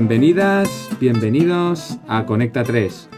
Bienvenidas, 0.00 0.96
bienvenidos 1.00 1.98
a 2.06 2.24
Conecta 2.24 2.62
3, 2.62 3.08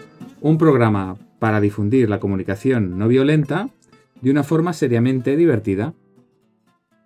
un 0.40 0.56
programa 0.56 1.18
para 1.38 1.60
difundir 1.60 2.08
la 2.08 2.20
comunicación 2.20 2.98
no 2.98 3.06
violenta 3.06 3.68
de 4.22 4.30
una 4.30 4.44
forma 4.44 4.72
seriamente 4.72 5.36
divertida. 5.36 5.92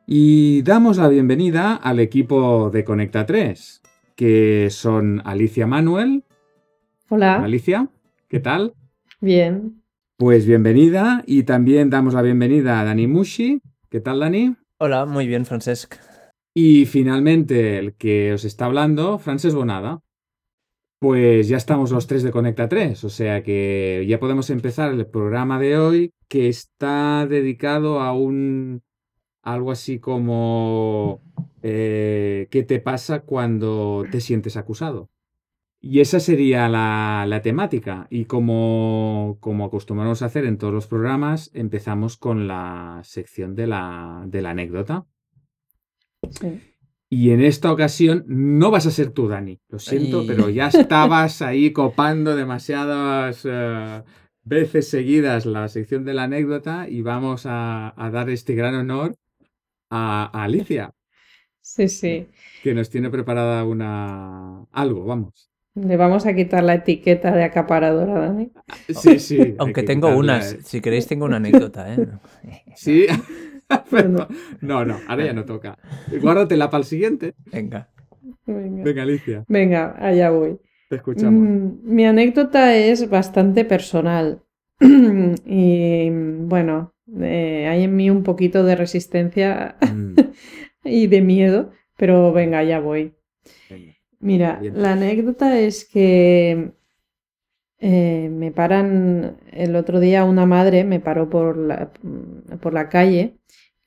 Y 0.07 0.63
damos 0.63 0.99
la 0.99 1.09
bienvenida 1.09 1.75
al 1.75 1.99
equipo 1.99 2.71
de 2.71 2.85
Conecta 2.85 3.27
3, 3.27 3.83
que 4.15 4.69
son 4.71 5.21
Alicia 5.25 5.67
Manuel. 5.67 6.23
Hola. 7.09 7.43
Alicia, 7.43 7.89
¿qué 8.29 8.39
tal? 8.39 8.75
Bien. 9.21 9.83
Pues 10.17 10.47
bienvenida 10.47 11.25
y 11.27 11.43
también 11.43 11.91
damos 11.91 12.15
la 12.15 12.23
bienvenida 12.23 12.79
a 12.79 12.85
Dani 12.85 13.09
Mushi. 13.09 13.61
¿Qué 13.91 13.99
tal, 13.99 14.21
Dani? 14.21 14.55
Hola, 14.79 15.05
muy 15.05 15.27
bien, 15.27 15.45
Francesc. 15.45 15.97
Y 16.55 16.87
finalmente 16.87 17.79
el 17.79 17.95
que 17.95 18.33
os 18.33 18.45
está 18.45 18.67
hablando, 18.67 19.19
Frances 19.19 19.55
Bonada. 19.55 20.01
Pues 21.01 21.49
ya 21.49 21.59
estamos 21.59 21.91
los 21.91 22.07
tres 22.07 22.23
de 22.23 22.31
Conecta 22.31 22.69
3, 22.69 23.05
o 23.05 23.11
sea 23.11 23.43
que 23.43 24.07
ya 24.09 24.19
podemos 24.19 24.49
empezar 24.49 24.93
el 24.93 25.07
programa 25.07 25.59
de 25.59 25.77
hoy 25.77 26.15
que 26.29 26.49
está 26.49 27.27
dedicado 27.27 28.01
a 28.01 28.15
un 28.15 28.83
algo 29.43 29.71
así 29.71 29.99
como 29.99 31.21
eh, 31.63 32.49
¿qué 32.51 32.63
te 32.63 32.79
pasa 32.79 33.21
cuando 33.21 34.05
te 34.11 34.21
sientes 34.21 34.57
acusado? 34.57 35.11
Y 35.81 36.01
esa 36.01 36.21
sería 36.21 36.69
la, 36.69 37.41
temática. 37.43 38.07
Y 38.11 38.25
como, 38.27 39.39
como, 39.41 39.67
acostumbramos 39.67 40.23
a 40.23 40.27
hacer 40.27 40.47
en 40.47 40.59
todos 40.59 40.73
los 40.73 40.87
programas, 40.87 41.51
empezamos 41.55 42.17
con 42.17 42.49
la 42.49 43.01
sección 43.05 43.55
de 43.55 43.67
la, 43.67 44.25
de 44.27 44.43
la 44.43 44.51
anécdota. 44.51 45.07
Y 47.11 47.31
en 47.31 47.43
esta 47.43 47.73
ocasión 47.73 48.25
no 48.27 48.71
vas 48.71 48.87
a 48.87 48.91
ser 48.91 49.11
tú, 49.11 49.29
Dani. 49.29 49.61
Lo 49.69 49.79
siento, 49.79 50.25
pero 50.27 50.49
ya 50.49 50.69
estabas 50.69 51.43
ahí 51.43 51.73
copando 51.73 52.35
demasiadas 52.35 53.43
eh, 53.45 54.03
veces 54.43 54.89
seguidas 54.89 55.47
la 55.47 55.69
sección 55.69 56.05
de 56.05 56.15
la 56.15 56.25
anécdota 56.25 56.89
y 56.89 57.03
vamos 57.03 57.45
a, 57.47 57.95
dar 58.13 58.31
este 58.31 58.55
gran 58.55 58.75
honor 58.75 59.15
a, 59.91 60.25
Alicia. 60.43 60.93
Sí, 61.61 61.89
sí. 61.89 62.27
Que 62.63 62.75
nos 62.75 62.91
tiene 62.91 63.11
preparada 63.11 63.65
una 63.65 64.65
algo, 64.73 65.05
vamos. 65.05 65.51
Le 65.77 65.97
vamos 65.97 66.25
a 66.27 66.35
quitar 66.35 66.63
la 66.63 66.75
etiqueta 66.75 67.35
de 67.35 67.43
acaparadora, 67.43 68.27
Dani. 68.27 68.51
Sí, 68.89 69.19
sí. 69.19 69.55
Aunque 69.59 69.83
tengo 69.83 70.09
unas, 70.17 70.59
si 70.65 70.81
queréis 70.81 71.07
tengo 71.07 71.25
una 71.25 71.37
anécdota, 71.37 71.93
¿eh? 71.93 72.09
Sí. 72.77 73.07
no, 74.61 74.85
no, 74.85 74.97
ahora 75.09 75.25
ya 75.25 75.33
no 75.33 75.45
toca. 75.45 75.79
Guárdatela 76.21 76.71
para 76.71 76.81
el 76.81 76.85
siguiente. 76.85 77.35
Venga. 77.53 77.91
Venga. 78.47 79.03
Alicia. 79.03 79.45
Venga, 79.49 79.95
allá 79.99 80.31
voy. 80.31 80.59
Te 80.89 80.97
escuchamos. 80.97 81.49
Mm, 81.49 81.95
mi 81.95 82.05
anécdota 82.05 82.77
es 82.77 83.09
bastante 83.09 83.65
personal. 83.65 84.43
y 84.81 86.11
bueno, 86.11 86.95
eh, 87.21 87.67
hay 87.69 87.85
en 87.85 87.97
mí 87.97 88.11
un 88.11 88.23
poquito 88.23 88.65
de 88.65 88.77
resistencia 88.77 89.77
mm. 89.81 90.15
y 90.85 91.07
de 91.07 91.21
miedo, 91.21 91.73
pero 91.97 92.33
venga, 92.33 92.63
ya 92.63 92.81
voy. 92.81 93.15
Mira, 94.21 94.59
la 94.63 94.93
anécdota 94.93 95.61
es 95.61 95.85
que 95.85 96.73
eh, 97.79 98.31
me 98.33 98.53
paran 98.53 99.37
el 99.53 99.77
otro 99.77 100.01
día 100.01 100.25
una 100.25 100.47
madre 100.47 100.85
me 100.85 101.01
paró 101.01 101.29
por 101.29 101.59
la, 101.59 101.91
por 102.63 102.73
la 102.73 102.89
calle 102.89 103.37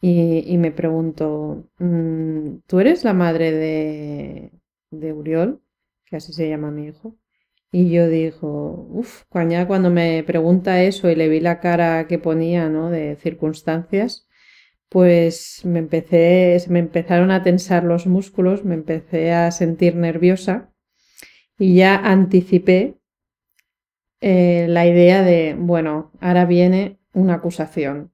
y, 0.02 0.58
me 0.58 0.72
pregunto, 0.72 1.70
mm, 1.80 2.60
¿tú 2.68 2.80
eres 2.80 3.04
la 3.04 3.14
madre 3.14 3.52
de, 3.52 4.52
de 4.92 5.14
Uriol? 5.14 5.62
Que 6.06 6.18
así 6.18 6.34
se 6.34 6.50
llama 6.50 6.72
mi 6.72 6.88
hijo. 6.88 7.18
Y 7.72 7.90
yo 7.92 8.08
digo, 8.08 8.88
uff, 8.92 9.24
cuando 9.30 9.90
me 9.90 10.24
pregunta 10.24 10.82
eso 10.84 11.10
y 11.10 11.16
le 11.16 11.28
vi 11.30 11.40
la 11.42 11.60
cara 11.60 12.08
que 12.08 12.20
ponía, 12.20 12.70
¿no? 12.70 12.90
De 12.90 13.18
circunstancias, 13.18 14.28
pues 14.90 15.62
me 15.66 15.80
empecé, 15.80 16.58
me 16.70 16.80
empezaron 16.80 17.32
a 17.32 17.44
tensar 17.44 17.84
los 17.84 18.08
músculos, 18.08 18.64
me 18.66 18.76
empecé 18.76 19.34
a 19.34 19.52
sentir 19.52 19.96
nerviosa 19.96 20.72
y 21.60 21.76
ya 21.76 21.98
anticipé 21.98 22.98
eh, 24.22 24.68
la 24.70 24.88
idea 24.88 25.24
de, 25.24 25.56
bueno, 25.58 26.12
ahora 26.22 26.46
viene 26.46 27.00
una 27.14 27.36
acusación 27.36 28.12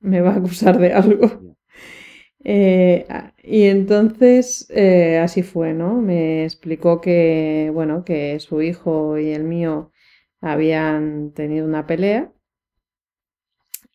me 0.00 0.20
va 0.20 0.30
a 0.32 0.36
acusar 0.36 0.78
de 0.78 0.92
algo. 0.92 1.56
Eh, 2.44 3.06
y 3.42 3.64
entonces 3.64 4.66
eh, 4.70 5.18
así 5.18 5.42
fue, 5.42 5.74
¿no? 5.74 6.00
Me 6.00 6.44
explicó 6.44 7.00
que, 7.00 7.70
bueno, 7.74 8.04
que 8.04 8.40
su 8.40 8.62
hijo 8.62 9.18
y 9.18 9.30
el 9.30 9.44
mío 9.44 9.92
habían 10.40 11.32
tenido 11.34 11.66
una 11.66 11.86
pelea. 11.86 12.32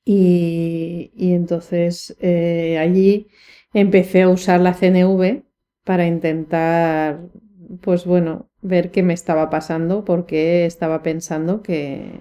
Y, 0.05 1.11
entonces 1.33 2.15
eh, 2.19 2.77
allí 2.77 3.27
empecé 3.73 4.21
a 4.23 4.29
usar 4.29 4.61
la 4.61 4.73
CNV 4.73 5.43
para 5.83 6.05
intentar, 6.07 7.21
pues 7.81 8.05
bueno, 8.05 8.49
ver 8.61 8.91
qué 8.91 9.03
me 9.03 9.13
estaba 9.13 9.49
pasando, 9.49 10.05
porque 10.05 10.65
estaba 10.65 11.01
pensando 11.03 11.61
que, 11.63 12.19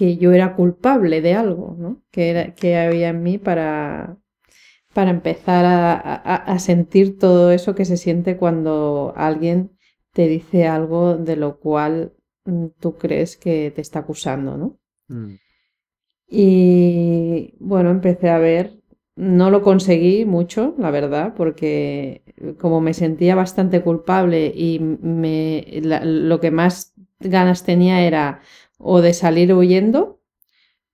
que 0.00 0.16
yo 0.16 0.32
era 0.32 0.56
culpable 0.56 1.20
de 1.20 1.34
algo, 1.34 1.76
¿no? 1.78 2.02
Que, 2.10 2.30
era, 2.30 2.54
que 2.54 2.78
había 2.78 3.10
en 3.10 3.22
mí 3.22 3.36
para, 3.36 4.16
para 4.94 5.10
empezar 5.10 5.66
a, 5.66 6.58
sentir 6.58 7.18
todo 7.18 7.52
eso 7.52 7.74
que 7.74 7.84
se 7.84 7.98
siente 7.98 8.38
cuando 8.38 9.12
alguien 9.14 9.72
te 10.14 10.26
dice 10.26 10.66
algo 10.66 11.18
de 11.18 11.36
lo 11.36 11.58
cual 11.60 12.14
mm, 12.46 12.68
tú 12.80 12.96
crees 12.96 13.36
que 13.36 13.72
te 13.72 13.82
está 13.82 13.98
acusando, 13.98 14.56
¿no? 14.56 14.78
Mm. 15.08 15.34
Y 16.26 17.56
bueno, 17.58 17.90
empecé 17.90 18.30
a 18.30 18.38
ver, 18.38 18.80
no 19.16 19.50
lo 19.50 19.60
conseguí 19.60 20.24
mucho, 20.24 20.74
la 20.78 20.90
verdad, 20.90 21.34
porque 21.36 22.22
como 22.58 22.80
me 22.80 22.94
sentía 22.94 23.34
bastante 23.34 23.82
culpable 23.82 24.46
y 24.46 24.78
me, 24.80 25.62
lo 25.82 26.40
que 26.40 26.50
más 26.50 26.94
ganas 27.18 27.64
tenía 27.64 28.00
era 28.00 28.40
o 28.80 29.00
de 29.00 29.12
salir 29.14 29.52
huyendo 29.54 30.20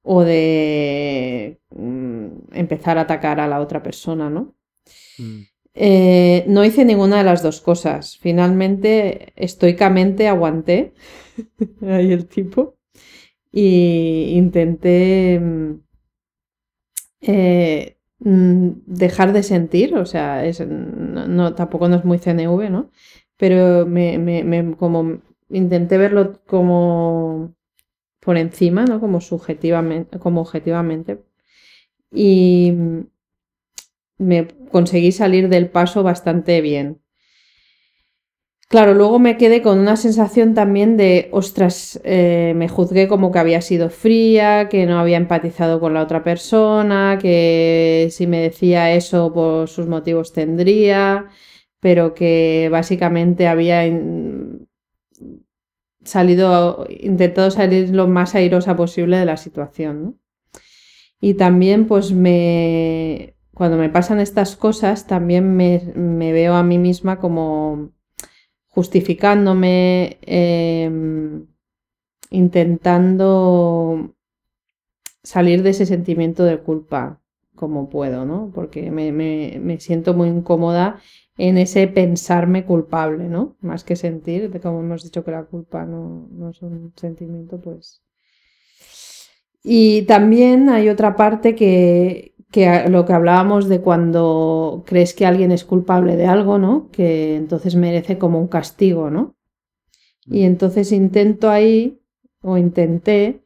o 0.02 0.22
de 0.22 1.58
mm, 1.70 2.26
empezar 2.52 2.98
a 2.98 3.02
atacar 3.02 3.40
a 3.40 3.48
la 3.48 3.60
otra 3.60 3.82
persona, 3.82 4.30
¿no? 4.30 4.54
Mm. 5.18 5.42
Eh, 5.74 6.44
no 6.48 6.64
hice 6.64 6.84
ninguna 6.84 7.18
de 7.18 7.24
las 7.24 7.42
dos 7.42 7.60
cosas. 7.60 8.16
Finalmente, 8.18 9.32
estoicamente 9.36 10.28
aguanté 10.28 10.94
ahí 11.82 12.12
el 12.12 12.26
tipo 12.26 12.76
y 13.52 14.32
intenté 14.36 15.40
mm, 15.40 15.80
eh, 17.22 17.96
dejar 18.18 19.32
de 19.32 19.42
sentir, 19.42 19.94
o 19.94 20.06
sea, 20.06 20.42
no, 20.66 21.54
tampoco 21.54 21.88
no 21.88 21.96
es 21.96 22.04
muy 22.04 22.18
CNV, 22.18 22.70
¿no? 22.70 22.90
Pero 23.36 23.86
me, 23.86 24.74
como 24.78 25.20
intenté 25.50 25.98
verlo 25.98 26.40
como 26.46 27.54
por 28.26 28.36
encima, 28.36 28.84
¿no? 28.84 28.98
Como 29.00 29.20
subjetivamente, 29.20 30.18
como 30.18 30.40
objetivamente. 30.40 31.22
Y 32.12 32.72
me 34.18 34.48
conseguí 34.72 35.12
salir 35.12 35.48
del 35.48 35.70
paso 35.70 36.02
bastante 36.02 36.60
bien. 36.60 37.00
Claro, 38.68 38.94
luego 38.94 39.20
me 39.20 39.36
quedé 39.36 39.62
con 39.62 39.78
una 39.78 39.96
sensación 39.96 40.54
también 40.54 40.96
de, 40.96 41.28
ostras, 41.30 42.00
eh, 42.02 42.52
me 42.56 42.68
juzgué 42.68 43.06
como 43.06 43.30
que 43.30 43.38
había 43.38 43.60
sido 43.60 43.90
fría, 43.90 44.68
que 44.68 44.86
no 44.86 44.98
había 44.98 45.18
empatizado 45.18 45.78
con 45.78 45.94
la 45.94 46.02
otra 46.02 46.24
persona, 46.24 47.18
que 47.22 48.08
si 48.10 48.26
me 48.26 48.40
decía 48.40 48.92
eso 48.92 49.32
por 49.32 49.68
sus 49.68 49.86
motivos 49.86 50.32
tendría, 50.32 51.26
pero 51.78 52.12
que 52.12 52.68
básicamente 52.72 53.46
había 53.46 53.86
salido, 56.06 56.86
intentado 56.88 57.50
salir 57.50 57.90
lo 57.90 58.06
más 58.06 58.34
airosa 58.34 58.76
posible 58.76 59.18
de 59.18 59.24
la 59.24 59.36
situación. 59.36 60.20
Y 61.20 61.34
también, 61.34 61.86
pues 61.86 62.12
me. 62.12 63.34
Cuando 63.54 63.78
me 63.78 63.88
pasan 63.88 64.20
estas 64.20 64.54
cosas, 64.56 65.06
también 65.06 65.56
me, 65.56 66.32
veo 66.32 66.54
a 66.54 66.62
mí 66.62 66.78
misma 66.78 67.18
como 67.18 67.90
justificándome, 68.68 70.18
em, 70.22 71.46
intentando 72.30 74.14
salir 75.22 75.62
de 75.62 75.70
ese 75.70 75.86
sentimiento 75.86 76.44
de 76.44 76.58
culpa 76.58 77.22
como 77.54 77.88
puedo, 77.88 78.26
¿no? 78.26 78.50
Porque 78.54 78.90
me, 78.90 79.10
me 79.12 79.80
siento 79.80 80.12
muy 80.12 80.28
incómoda 80.28 81.00
en 81.38 81.58
ese 81.58 81.86
pensarme 81.88 82.64
culpable, 82.64 83.28
¿no? 83.28 83.56
Más 83.60 83.84
que 83.84 83.96
sentir, 83.96 84.50
como 84.60 84.80
hemos 84.80 85.04
dicho 85.04 85.24
que 85.24 85.30
la 85.30 85.44
culpa 85.44 85.84
no, 85.84 86.28
es 86.50 86.62
un 86.62 86.92
sentimiento, 86.96 87.60
pues. 87.60 88.02
Y 89.62 90.02
también 90.02 90.68
hay 90.68 90.88
otra 90.88 91.16
parte 91.16 91.54
que, 91.54 92.34
que 92.50 92.88
lo 92.88 93.04
que 93.04 93.12
hablábamos 93.12 93.68
de 93.68 93.80
cuando 93.80 94.84
crees 94.86 95.12
que 95.12 95.26
alguien 95.26 95.52
es 95.52 95.64
culpable 95.64 96.16
de 96.16 96.26
algo, 96.26 96.58
¿no? 96.58 96.88
Que 96.90 97.36
entonces 97.36 97.76
merece 97.76 98.16
como 98.16 98.38
un 98.38 98.48
castigo, 98.48 99.10
¿no? 99.10 99.36
Y 100.24 100.44
entonces 100.44 100.92
intento 100.92 101.50
ahí, 101.50 102.00
o 102.40 102.56
intenté, 102.56 103.44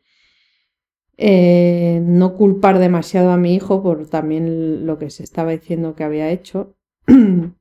eh, 1.17 2.01
no 2.03 2.35
culpar 2.35 2.79
demasiado 2.79 3.31
a 3.31 3.37
mi 3.37 3.55
hijo 3.55 3.83
por 3.83 4.09
también 4.09 4.87
lo 4.87 4.99
que 4.99 5.11
se 5.11 5.23
estaba 5.23 5.51
diciendo 5.51 5.95
que 5.95 6.05
había 6.05 6.31
hecho 6.31 6.77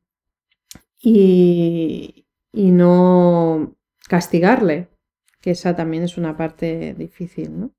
y, 1.01 2.25
y 2.51 2.71
no 2.71 3.75
castigarle, 4.07 4.89
que 5.41 5.51
esa 5.51 5.75
también 5.75 6.03
es 6.03 6.17
una 6.17 6.37
parte 6.37 6.93
difícil, 6.93 7.59
¿no? 7.59 7.71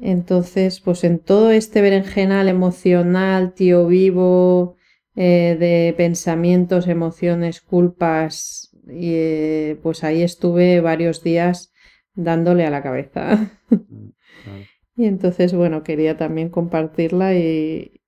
Entonces, 0.00 0.80
pues 0.80 1.02
en 1.02 1.18
todo 1.18 1.50
este 1.50 1.80
berenjenal 1.80 2.48
emocional, 2.48 3.52
tío 3.54 3.86
vivo, 3.86 4.76
eh, 5.16 5.56
de 5.58 5.94
pensamientos, 5.96 6.86
emociones, 6.86 7.60
culpas, 7.60 8.70
y, 8.86 9.14
eh, 9.14 9.80
pues 9.82 10.04
ahí 10.04 10.22
estuve 10.22 10.80
varios 10.80 11.22
días 11.24 11.72
dándole 12.14 12.64
a 12.66 12.70
la 12.70 12.82
cabeza. 12.82 13.50
Mm, 14.46 15.02
y 15.02 15.06
entonces, 15.06 15.52
bueno, 15.52 15.82
quería 15.82 16.16
también 16.16 16.48
compartirla 16.48 17.34
y, 17.34 18.00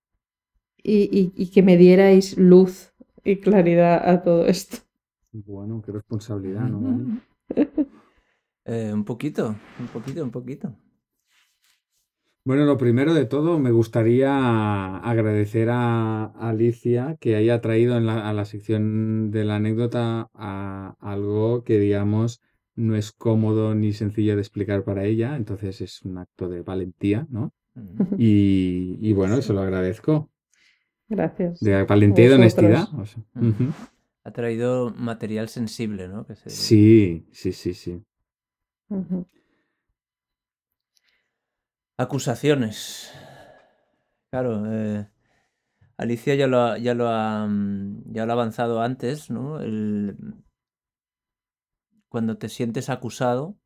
y, 0.82 1.50
que 1.50 1.62
me 1.62 1.76
dierais 1.76 2.38
luz 2.38 2.89
y 3.24 3.40
claridad 3.40 4.08
a 4.08 4.22
todo 4.22 4.46
esto. 4.46 4.78
Bueno, 5.32 5.82
qué 5.84 5.92
responsabilidad, 5.92 6.68
¿no? 6.68 7.20
Eh, 8.66 8.92
un 8.92 9.04
poquito, 9.04 9.56
un 9.80 9.86
poquito, 9.88 10.22
un 10.22 10.30
poquito. 10.30 10.76
Bueno, 12.44 12.64
lo 12.66 12.76
primero 12.76 13.14
de 13.14 13.24
todo, 13.24 13.58
me 13.58 13.70
gustaría 13.70 14.96
agradecer 14.98 15.70
a 15.70 16.26
Alicia 16.26 17.16
que 17.20 17.36
haya 17.36 17.60
traído 17.60 17.96
a 17.96 18.32
la 18.32 18.44
sección 18.44 19.30
de 19.30 19.44
la 19.44 19.56
anécdota 19.56 20.30
a 20.34 20.94
algo 21.00 21.64
que, 21.64 21.78
digamos, 21.78 22.40
no 22.76 22.96
es 22.96 23.12
cómodo 23.12 23.74
ni 23.74 23.92
sencillo 23.92 24.34
de 24.36 24.40
explicar 24.40 24.84
para 24.84 25.04
ella, 25.04 25.36
entonces 25.36 25.80
es 25.80 26.02
un 26.02 26.18
acto 26.18 26.48
de 26.48 26.62
valentía, 26.62 27.26
¿no? 27.30 27.52
Y, 28.18 29.12
bueno, 29.12 29.36
eso 29.36 29.52
lo 29.52 29.60
agradezco. 29.60 30.30
Gracias. 31.10 31.58
De 31.58 31.82
valentía 31.82 32.26
y 32.26 32.28
de 32.28 32.34
honestidad. 32.36 32.88
Ha 34.22 34.30
traído 34.30 34.94
material 34.96 35.48
sensible, 35.48 36.08
¿no? 36.08 36.24
Sí, 36.46 37.26
sí, 37.32 37.52
sí, 37.52 37.74
sí. 37.74 38.02
Acusaciones. 41.98 43.12
Claro, 44.30 44.62
eh, 44.72 45.08
Alicia 45.96 46.36
ya 46.36 46.46
lo, 46.46 46.60
ha, 46.60 46.78
ya, 46.78 46.94
lo 46.94 47.08
ha, 47.08 47.46
mm, 47.46 48.12
ya 48.12 48.24
lo 48.24 48.32
ha 48.32 48.34
avanzado 48.34 48.80
antes, 48.80 49.30
¿no? 49.30 49.58
cuando 52.08 52.38
te 52.38 52.48
sientes 52.48 52.90
acusado, 52.90 53.56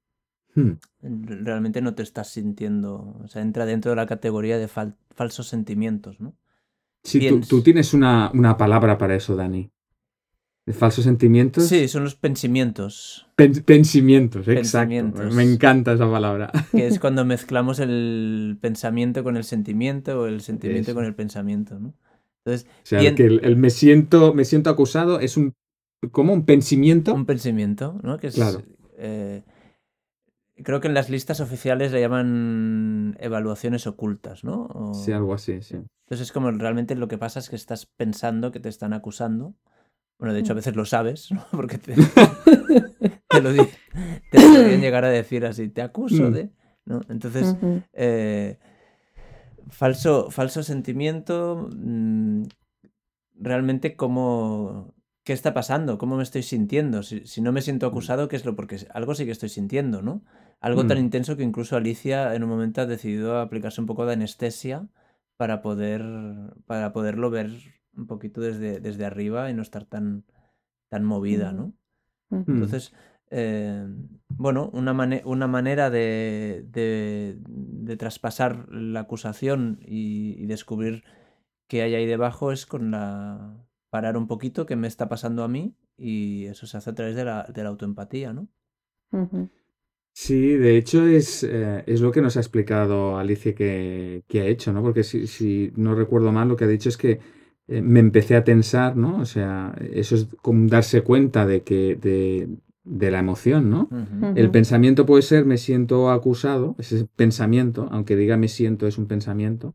hmm. 0.55 0.73
realmente 1.01 1.81
no 1.81 1.95
te 1.95 2.03
estás 2.03 2.29
sintiendo, 2.29 3.19
o 3.23 3.29
sea, 3.29 3.41
entra 3.41 3.65
dentro 3.67 3.91
de 3.91 3.97
la 3.97 4.07
categoría 4.07 4.59
de 4.59 4.69
falsos 4.69 5.49
sentimientos, 5.49 6.21
¿no? 6.21 6.37
Sí, 7.05 7.41
tú, 7.49 7.63
tienes 7.63 7.93
una, 7.93 8.31
una, 8.33 8.57
palabra 8.57 8.97
para 8.97 9.15
eso, 9.15 9.37
Dani. 9.37 9.71
¿De 10.67 10.73
falsos 10.73 11.05
sentimientos? 11.05 11.67
Sí, 11.67 11.87
son 11.89 12.05
los 12.05 12.15
pensamientos. 12.15 13.27
pensamientos, 13.37 14.49
exacto. 14.49 15.31
Me 15.35 15.43
encanta 15.43 15.93
esa 15.93 16.11
palabra. 16.11 16.51
Que 16.73 16.87
es 16.87 16.99
cuando 17.01 17.27
mezclamos 17.27 17.79
el 17.81 18.57
pensamiento 18.63 19.23
con 19.23 19.37
el 19.37 19.45
sentimiento 19.45 20.23
o 20.23 20.27
el 20.27 20.41
sentimiento 20.41 20.95
con 20.95 21.05
el 21.05 21.15
pensamiento, 21.15 21.79
¿no? 21.79 21.93
Entonces, 22.45 22.67
o 22.83 22.87
sea, 22.87 23.15
que 23.15 23.25
el, 23.25 23.57
me, 23.57 23.69
siento, 23.69 24.33
me 24.33 24.45
siento 24.45 24.71
acusado 24.71 25.21
es 25.21 25.37
un 25.37 25.55
como 26.11 26.33
un 26.33 26.45
pensamiento. 26.45 27.15
Un 27.15 27.27
pensamiento, 27.27 27.99
¿no? 28.03 28.19
Que 28.19 28.29
es, 28.29 28.35
claro. 28.35 28.63
Eh, 28.97 29.43
creo 30.63 30.81
que 30.81 30.89
en 30.89 30.95
las 30.95 31.11
listas 31.11 31.41
oficiales 31.41 31.93
le 31.93 32.01
llaman 32.01 33.17
evaluaciones 33.21 33.87
ocultas, 33.87 34.45
¿no? 34.45 34.93
Sí, 34.95 35.13
algo 35.13 35.35
así, 35.35 35.63
sí. 35.63 35.77
Entonces 35.77 36.29
es 36.29 36.33
como 36.33 36.51
realmente 36.51 36.95
lo 36.95 37.09
que 37.09 37.19
pasa 37.19 37.39
es 37.39 37.49
que 37.49 37.57
estás 37.57 37.87
pensando 37.87 38.53
que 38.53 38.61
te 38.61 38.69
están 38.69 38.93
acusando 38.93 39.55
bueno, 40.19 40.35
de 40.35 40.41
hecho 40.41 40.53
a 40.53 40.55
mm. 40.55 40.57
veces 40.57 40.77
lo 40.77 40.85
sabes, 40.85 41.31
¿no? 41.33 41.45
Porque 41.51 41.79
te, 41.79 41.95
lo, 41.97 43.51
podrían 44.31 44.81
llegar 44.81 45.05
a 45.05 45.11
decir 45.11 45.45
así, 45.45 45.69
te 45.69 45.83
acuso 45.83 46.31
mm. 46.31 46.33
de... 46.33 46.51
¿no? 46.87 47.01
Entonces, 47.09 47.57
eh, 47.95 48.59
falso, 49.69 50.31
falso 50.31 50.63
sentimiento, 50.63 51.69
mm, 51.75 52.45
realmente 53.35 53.97
cómo... 53.97 54.95
¿Qué 55.25 55.33
está 55.33 55.55
pasando? 55.55 55.97
¿Cómo 55.97 56.17
me 56.19 56.23
estoy 56.23 56.43
sintiendo? 56.43 57.03
Si, 57.03 57.41
no 57.41 57.51
me 57.51 57.63
siento 57.63 57.87
acusado, 57.87 58.29
¿qué 58.29 58.37
es 58.37 58.45
lo? 58.45 58.55
Porque 58.57 58.87
algo 58.93 59.15
sí 59.15 59.25
que 59.25 59.31
estoy 59.31 59.49
sintiendo, 59.49 60.03
¿no? 60.03 60.23
Algo 60.61 60.87
tan 60.87 60.99
intenso 60.99 61.37
que 61.37 61.43
incluso 61.43 61.77
Alicia 61.77 62.35
en 62.35 62.43
un 62.43 62.49
momento 62.49 62.81
ha 62.81 62.87
decidido 62.87 63.39
aplicarse 63.39 63.81
un 63.81 63.87
poco 63.87 64.07
de 64.07 64.15
anestesia 64.15 64.89
para 65.37 65.63
poder 65.63 66.03
para 66.67 66.93
poderlo 66.93 67.31
ver 67.31 67.51
un 67.97 68.07
poquito 68.07 68.41
desde, 68.41 68.81
desde 68.81 69.05
arriba 69.05 69.51
y 69.51 69.55
no 69.55 69.63
estar 69.63 69.85
tan, 69.85 70.25
tan 70.89 71.05
movida, 71.05 71.53
¿no? 71.53 71.75
Entonces, 72.31 72.93
eh, 73.31 73.87
bueno, 74.29 74.71
una, 74.73 74.93
una 75.25 75.47
manera 75.47 75.91
de, 75.91 76.67
de, 76.71 77.97
traspasar 77.97 78.69
la 78.73 79.01
acusación 79.01 79.79
y, 79.83 80.45
descubrir 80.47 81.05
qué 81.69 81.83
hay 81.83 81.95
ahí 81.95 82.07
debajo 82.07 82.51
es 82.51 82.67
con 82.67 82.91
la 82.91 83.57
parar 83.91 84.17
un 84.17 84.27
poquito 84.27 84.67
qué 84.67 84.75
me 84.75 84.89
está 84.89 85.09
pasando 85.09 85.45
a 85.45 85.49
mí 85.49 85.77
y 85.97 86.47
eso 86.47 86.67
se 86.67 86.77
hace 86.77 86.91
a 86.91 86.95
través 86.95 87.15
de 87.15 87.25
la, 87.25 87.45
de 87.45 87.63
la 87.63 87.69
autoempatía, 87.69 88.33
¿no? 88.33 88.49
Sí, 90.17 90.57
de 90.57 90.77
hecho 90.77 91.05
es, 91.07 91.43
eh, 91.43 91.83
es, 91.87 92.01
lo 92.01 92.13
que 92.13 92.23
nos 92.23 92.37
ha 92.37 92.41
explicado 92.41 93.19
Alicia 93.19 93.53
que, 93.53 94.23
que 94.29 94.41
ha 94.41 94.47
hecho, 94.47 94.73
¿no? 94.73 94.81
Porque 94.81 95.03
si, 95.03 95.27
si, 95.27 95.73
no 95.75 95.97
recuerdo 95.97 96.31
mal, 96.31 96.49
lo 96.49 96.57
que 96.57 96.65
ha 96.65 96.69
dicho 96.69 96.89
es 96.89 96.97
que 96.97 97.19
eh, 97.67 97.83
me 97.83 97.99
empecé 97.99 98.37
a 98.37 98.45
tensar, 98.45 98.97
¿no? 98.97 99.19
O 99.19 99.25
sea, 99.25 99.75
eso 99.93 100.15
es 100.15 100.29
como 100.41 100.69
darse 100.69 101.03
cuenta 101.03 101.47
de 101.47 101.63
que 101.63 101.97
de, 101.97 102.49
de 102.85 103.11
la 103.11 103.19
emoción, 103.19 103.71
¿no? 103.71 103.89
El 104.37 104.53
pensamiento 104.53 105.05
puede 105.05 105.23
ser 105.23 105.47
me 105.47 105.59
siento 105.59 106.11
acusado, 106.11 106.77
ese 106.79 107.09
pensamiento, 107.17 107.89
aunque 107.91 108.15
diga 108.15 108.37
me 108.37 108.49
siento 108.49 108.87
es 108.87 108.99
un 108.99 109.07
pensamiento, 109.07 109.75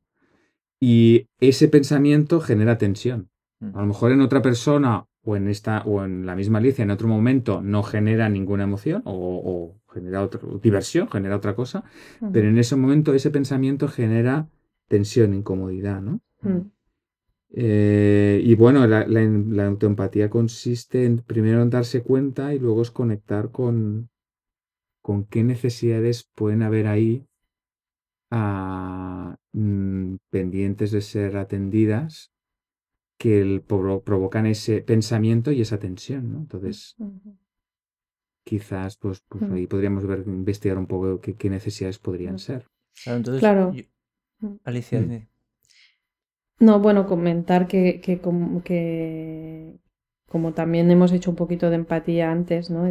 y 0.79 1.27
ese 1.41 1.67
pensamiento 1.67 2.39
genera 2.39 2.77
tensión. 2.77 3.29
A 3.73 3.81
lo 3.81 3.87
mejor 3.87 4.13
en 4.13 4.21
otra 4.21 4.41
persona 4.41 5.08
o 5.23 5.35
en 5.35 5.47
esta 5.47 5.81
o 5.85 6.03
en 6.03 6.25
la 6.25 6.35
misma 6.35 6.59
Alicia 6.59 6.83
en 6.83 6.91
otro 6.91 7.07
momento 7.07 7.61
no 7.61 7.83
genera 7.83 8.29
ninguna 8.29 8.63
emoción 8.63 9.01
o, 9.05 9.75
genera 9.91 10.21
otra 10.21 10.39
diversión, 10.61 11.09
genera 11.09 11.35
otra 11.35 11.55
cosa, 11.55 11.83
pero 12.31 12.47
en 12.47 12.59
ese 12.59 12.75
momento 12.75 13.13
ese 13.13 13.31
pensamiento 13.31 13.87
genera 13.87 14.47
tensión, 14.87 15.33
incomodidad, 15.33 16.01
¿no? 16.01 16.21
Eh, 17.51 18.41
y 18.43 18.53
bueno, 18.53 18.85
la, 18.85 19.07
la, 19.07 19.65
autoempatía 19.65 20.29
consiste 20.29 21.05
en 21.05 21.17
primero 21.17 21.63
en 21.63 21.71
darse 21.71 22.03
cuenta 22.03 22.53
y 22.53 22.59
luego 22.59 22.83
es 22.83 22.91
conectar 22.91 23.49
con, 23.49 24.09
con 25.01 25.25
qué 25.25 25.43
necesidades 25.43 26.29
pueden 26.35 26.61
haber 26.61 26.85
ahí 26.85 27.25
ah, 28.29 29.35
mm, 29.53 30.17
pendientes 30.29 30.91
de 30.91 31.01
ser 31.01 31.37
atendidas 31.37 32.28
que 33.19 33.41
el, 33.41 33.61
provocan 33.61 34.45
ese 34.45 34.81
pensamiento 34.81 35.51
y 35.51 35.59
esa 35.59 35.77
tensión, 35.77 36.31
¿no? 36.31 36.39
Entonces, 36.39 36.95
quizás 38.45 38.95
pues, 38.95 39.21
pues 39.27 39.43
ahí 39.51 39.67
podríamos 39.67 40.07
ver, 40.07 40.23
investigar 40.25 40.77
un 40.77 40.87
poco 40.87 41.19
qué, 41.19 41.49
necesidades 41.49 41.99
podrían 41.99 42.39
ser. 42.39 42.69
Claro, 43.03 43.17
entonces, 43.17 43.39
claro. 43.41 43.73
Alicia, 44.63 45.01
mm. 45.01 45.27
No, 46.61 46.79
bueno, 46.79 47.07
comentar 47.07 47.67
que, 47.67 47.99
que, 47.99 48.19
como, 48.21 48.63
que 48.63 49.77
como 50.29 50.53
también 50.53 50.89
hemos 50.89 51.11
hecho 51.11 51.29
un 51.29 51.35
poquito 51.35 51.69
de 51.69 51.75
empatía 51.75 52.31
antes, 52.31 52.69
¿no? 52.69 52.83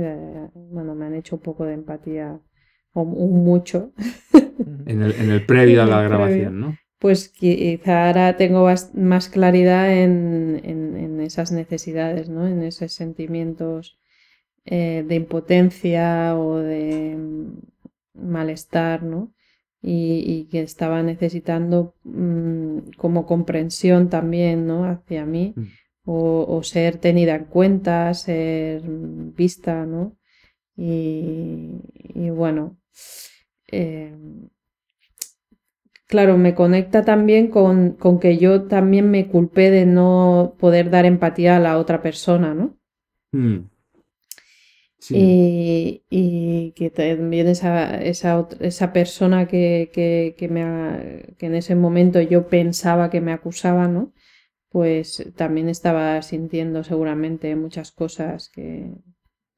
bueno, 0.54 0.94
me 0.94 1.06
han 1.06 1.14
hecho 1.14 1.36
un 1.36 1.42
poco 1.42 1.64
de 1.64 1.72
empatía, 1.72 2.38
o 2.92 3.04
mucho. 3.06 3.92
En 4.86 5.02
el, 5.02 5.12
en 5.12 5.30
el 5.30 5.46
previo 5.46 5.82
a 5.82 5.86
la 5.86 6.02
grabación, 6.02 6.60
¿no? 6.60 6.76
Pues 6.98 7.28
quizá 7.28 8.06
ahora 8.08 8.36
tengo 8.36 8.68
más 8.94 9.28
claridad 9.28 9.92
en, 9.92 10.60
en, 10.64 11.20
esas 11.20 11.52
necesidades, 11.52 12.28
¿no? 12.28 12.46
En 12.48 12.62
esos 12.62 12.92
sentimientos 12.92 13.98
eh, 14.64 15.04
de 15.06 15.14
impotencia 15.14 16.36
o 16.36 16.56
de 16.56 17.16
mm, 17.16 17.58
malestar, 18.14 19.02
¿no? 19.02 19.32
y, 19.82 20.48
que 20.50 20.62
estaba 20.62 21.02
necesitando 21.02 21.94
mm, 22.04 22.90
como 22.96 23.26
comprensión 23.26 24.08
también 24.08 24.66
¿no? 24.66 24.84
hacia 24.84 25.24
mí 25.24 25.54
mm. 25.56 25.64
o, 26.04 26.62
ser 26.62 26.98
tenida 26.98 27.36
en 27.36 27.44
cuenta, 27.44 28.12
ser 28.14 28.82
vista, 28.82 29.84
¿no? 29.86 30.16
Y, 30.76 32.30
bueno, 32.30 32.78
eh, 33.66 34.16
claro, 36.08 36.38
me 36.38 36.56
conecta 36.56 37.04
también 37.04 37.48
con, 37.48 37.92
con, 37.92 38.18
que 38.18 38.38
yo 38.38 38.64
también 38.64 39.10
me 39.10 39.28
culpé 39.28 39.70
de 39.70 39.86
no 39.86 40.56
poder 40.58 40.90
dar 40.90 41.04
empatía 41.04 41.56
a 41.56 41.60
la 41.60 41.78
otra 41.78 42.02
persona, 42.02 42.54
¿no? 42.54 42.76
Mm. 43.30 43.68
Y, 45.10 46.72
que 46.74 46.90
también 46.90 47.46
esa, 47.46 48.02
esa, 48.02 48.48
esa 48.60 48.92
persona 48.92 49.46
que, 49.46 49.90
que, 49.92 50.34
que, 50.36 50.48
me 50.48 51.34
que 51.38 51.46
en 51.46 51.54
ese 51.54 51.74
momento 51.76 52.20
yo 52.20 52.48
pensaba 52.48 53.08
que 53.10 53.20
me 53.20 53.32
acusaba, 53.32 53.86
¿no? 53.86 54.12
Pues 54.70 55.32
también 55.36 55.68
estaba 55.68 56.20
sintiendo 56.22 56.84
seguramente 56.84 57.54
muchas 57.54 57.92
cosas 57.92 58.48
que, 58.50 58.90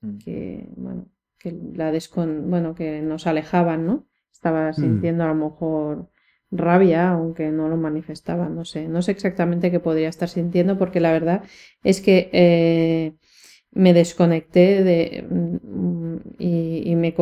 mm. 0.03 0.19
que 0.19 0.69
bueno, 0.77 1.07
que 1.39 1.57
la 1.75 1.91
descon 1.91 2.51
bueno, 2.51 2.75
que 2.75 3.01
nos 3.01 3.27
alejaban, 3.27 3.87
¿no? 3.87 4.07
Estaba 4.31 4.71
mm. 4.71 4.75
sintiendo 4.75 5.25
a 5.25 5.29
lo 5.29 5.35
mejor 5.35 6.10
rabia, 6.51 7.11
aunque 7.11 7.51
no 7.51 7.69
lo 7.69 7.77
manifestaba, 7.77 8.49
no 8.49 8.65
sé, 8.65 8.89
no 8.89 9.03
sé 9.03 9.13
exactamente 9.13 9.71
qué 9.71 9.81
podría 9.81 10.09
estar 10.09 10.29
sintiendo, 10.29 10.79
porque 10.79 11.01
la 11.01 11.13
verdad 11.13 11.45
es 11.85 12.01
que 12.01 12.29
eh, 12.33 13.15
me 13.73 13.93
desconecté 13.93 14.83
de, 14.83 15.27
mm, 15.29 16.17
y, 16.39 16.97
me 16.97 17.15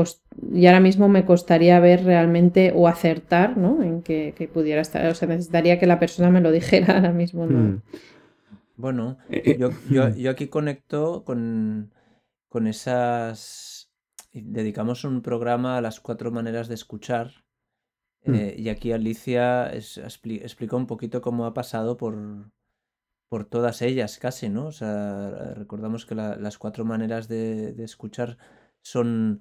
y 0.52 0.66
ahora 0.66 0.80
mismo 0.80 1.08
me 1.08 1.26
costaría 1.26 1.78
ver 1.80 2.04
realmente 2.04 2.73
o 2.75 2.88
acertar 2.88 3.56
¿no? 3.56 3.82
en 3.82 4.02
que, 4.02 4.50
pudiera 4.52 4.80
estar. 4.80 5.06
O 5.06 5.14
sea, 5.14 5.28
necesitaría 5.28 5.78
que 5.78 5.87
la 5.87 5.99
persona 5.99 6.30
me 6.30 6.40
lo 6.40 6.50
dijera 6.52 6.97
ahora 6.97 7.12
mismo. 7.12 7.47
¿no? 7.47 7.58
Hmm. 7.58 7.82
Bueno, 8.76 9.18
eh, 9.28 9.42
eh, 9.44 9.56
yo, 9.58 9.70
yo, 9.90 10.08
hmm. 10.08 10.14
yo, 10.14 10.30
aquí 10.30 10.49
conecto 10.49 11.25
con, 11.25 11.92
con 12.49 12.66
esas... 12.66 13.90
Dedicamos 14.32 15.04
un 15.04 15.23
programa 15.23 15.78
a 15.78 15.80
las 15.80 16.00
cuatro 16.00 16.30
maneras 16.30 16.68
de 16.68 16.75
escuchar. 16.75 17.32
Hmm. 18.25 18.34
Eh, 18.34 18.54
y 18.58 18.68
aquí 18.68 18.92
Alicia 18.92 19.72
es, 19.72 19.98
explicó 19.98 20.76
un 20.76 20.87
poquito 20.87 21.20
cómo 21.20 21.46
ha 21.46 21.54
pasado 21.54 21.96
por, 21.96 22.16
por 23.28 23.44
todas 23.44 23.82
ellas 23.82 24.18
casi, 24.18 24.48
¿no? 24.48 24.66
O 24.66 24.72
sea, 24.72 25.54
recordamos 25.54 26.06
que 26.06 26.14
las 26.14 26.58
cuatro 26.58 26.84
maneras 26.84 27.28
de, 27.28 27.75
escuchar 27.82 28.38
son... 28.80 29.40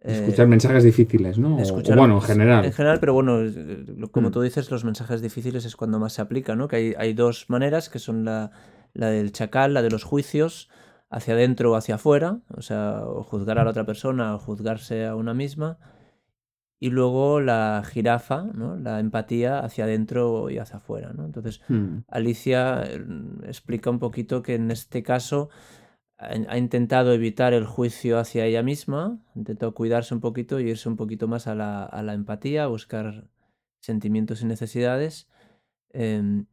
Eh, 0.00 0.20
escuchar 0.20 0.46
mensajes 0.46 0.84
difíciles, 0.84 1.38
¿no? 1.38 1.58
Escuchar, 1.58 1.96
bueno, 1.96 2.16
en 2.16 2.22
general. 2.22 2.64
En 2.64 2.72
general, 2.72 3.00
pero 3.00 3.14
bueno, 3.14 3.40
como 4.10 4.28
mm. 4.28 4.32
tú 4.32 4.42
dices, 4.42 4.70
los 4.70 4.84
mensajes 4.84 5.22
difíciles 5.22 5.64
es 5.64 5.76
cuando 5.76 5.98
más 5.98 6.12
se 6.12 6.22
aplica, 6.22 6.54
¿no? 6.54 6.68
Que 6.68 6.76
hay, 6.76 6.94
hay 6.96 7.14
dos 7.14 7.46
maneras, 7.48 7.88
que 7.88 7.98
son 7.98 8.24
la, 8.24 8.50
la, 8.92 9.08
del 9.08 9.32
chacal, 9.32 9.74
la 9.74 9.82
de 9.82 9.90
los 9.90 10.04
juicios, 10.04 10.68
hacia 11.10 11.34
adentro 11.34 11.72
o 11.72 11.76
hacia 11.76 11.94
afuera, 11.94 12.40
o 12.48 12.60
sea, 12.60 13.02
o 13.04 13.22
juzgar 13.22 13.58
a 13.58 13.64
la 13.64 13.70
otra 13.70 13.86
persona 13.86 14.34
o 14.34 14.38
juzgarse 14.38 15.06
a 15.06 15.14
una 15.14 15.32
misma, 15.32 15.78
y 16.80 16.90
luego 16.90 17.40
la 17.40 17.82
jirafa, 17.84 18.42
¿no? 18.54 18.76
la 18.76 19.00
empatía 19.00 19.60
hacia 19.60 19.84
adentro 19.84 20.50
y 20.50 20.58
hacia 20.58 20.76
afuera. 20.76 21.12
¿no? 21.14 21.24
Entonces, 21.24 21.60
hmm. 21.68 21.98
Alicia 22.08 22.84
mm, 23.06 23.44
explica 23.44 23.90
un 23.90 23.98
poquito 23.98 24.42
que 24.42 24.54
en 24.54 24.70
este 24.70 25.02
caso 25.02 25.48
ha 26.16 26.56
intentado 26.56 27.12
evitar 27.12 27.52
el 27.54 27.66
juicio 27.66 28.18
hacia 28.18 28.46
ella 28.46 28.62
misma, 28.62 29.18
ha 29.34 29.38
intentado 29.38 29.74
cuidarse 29.74 30.14
un 30.14 30.20
poquito 30.20 30.60
y 30.60 30.70
irse 30.70 30.88
un 30.88 30.96
poquito 30.96 31.26
más 31.26 31.48
a 31.48 31.54
la, 31.54 31.84
a 31.84 32.02
la 32.02 32.14
empatía, 32.14 32.66
buscar 32.68 33.28
sentimientos 33.82 34.40
y 34.40 34.46
necesidades. 34.46 35.28
Em, 35.90 36.46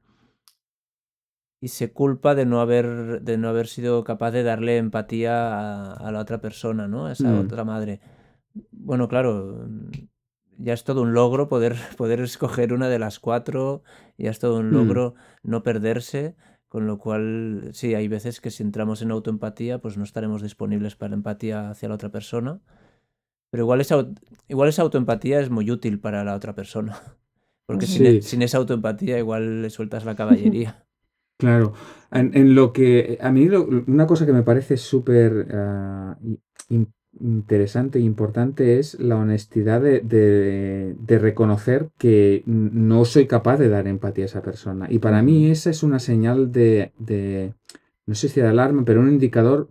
y 1.62 1.68
se 1.68 1.94
culpa 1.94 2.34
de 2.34 2.46
no 2.46 2.60
haber, 2.60 3.22
de 3.22 3.38
no 3.38 3.48
haber 3.48 3.68
sido 3.68 4.04
capaz 4.04 4.32
de 4.32 4.44
darle 4.44 4.78
empatía 4.78 5.94
a, 5.94 6.12
la 6.12 6.20
otra 6.20 6.42
persona, 6.42 6.88
¿no? 6.88 7.06
A 7.06 7.12
esa 7.12 7.30
hmm. 7.30 7.40
otra 7.40 7.64
madre. 7.64 8.02
Bueno, 8.72 9.08
claro, 9.08 9.68
ya 10.58 10.74
es 10.74 10.84
todo 10.84 11.02
un 11.02 11.14
logro 11.14 11.48
poder, 11.48 11.76
poder 11.98 12.22
escoger 12.22 12.74
una 12.74 12.90
de 12.90 13.00
las 13.00 13.20
cuatro, 13.20 13.84
ya 14.18 14.32
es 14.32 14.40
todo 14.40 14.60
un 14.60 14.70
mm. 14.70 14.74
logro 14.74 15.16
no 15.44 15.64
perderse, 15.64 16.36
con 16.68 16.88
lo 16.88 16.98
cual 16.98 17.70
sí, 17.74 17.96
hay 17.96 18.08
veces 18.08 18.40
que 18.40 18.52
si 18.52 18.64
entramos 18.64 19.02
en 19.02 19.12
autoempatía, 19.12 19.80
pues 19.80 19.98
no 19.98 20.04
estaremos 20.04 20.42
disponibles 20.42 20.96
para 20.96 21.10
la 21.10 21.16
empatía 21.16 21.70
hacia 21.70 21.90
la 21.90 21.96
otra 21.96 22.12
persona. 22.12 22.62
Pero 23.50 23.64
igual 23.64 23.82
esa, 23.82 24.08
igual 24.48 24.70
esa 24.70 24.82
autoempatía 24.84 25.42
es 25.42 25.50
muy 25.50 25.70
útil 25.70 26.00
para 26.00 26.24
la 26.24 26.34
otra 26.34 26.56
persona. 26.56 26.98
Porque 27.66 27.86
sin, 27.86 28.22
sin, 28.22 28.42
esa 28.42 28.58
autoempatía 28.58 29.18
igual 29.20 29.62
le 29.62 29.70
sueltas 29.70 30.06
la 30.06 30.16
caballería. 30.16 30.86
Claro. 31.38 31.74
En, 32.12 32.54
lo 32.54 32.72
que 32.72 33.18
a 33.20 33.32
mí 33.32 33.48
una 33.48 34.06
cosa 34.06 34.28
que 34.28 34.32
me 34.32 34.44
parece 34.44 34.78
súper 34.78 35.48
uh, 36.70 36.86
interesante 37.20 38.00
e 38.00 38.02
importante 38.02 38.80
es 38.80 39.00
la 39.00 39.18
honestidad 39.18 39.82
de, 39.82 40.96
reconocer 41.08 41.90
que 41.98 42.44
no 42.46 43.06
soy 43.06 43.28
capaz 43.28 43.58
de 43.58 43.70
dar 43.70 43.88
empatía 43.88 44.26
a 44.26 44.28
esa 44.28 44.42
persona. 44.42 44.88
Y 44.90 45.00
para 45.00 45.22
mí 45.22 45.52
esa 45.52 45.70
es 45.70 45.84
una 45.84 46.00
señal 46.00 46.52
de, 46.52 46.94
de, 46.98 47.54
no 48.06 48.16
sé 48.16 48.30
si 48.30 48.42
de 48.42 48.48
alarma, 48.48 48.86
pero 48.86 49.02
un 49.02 49.10
indicador 49.10 49.70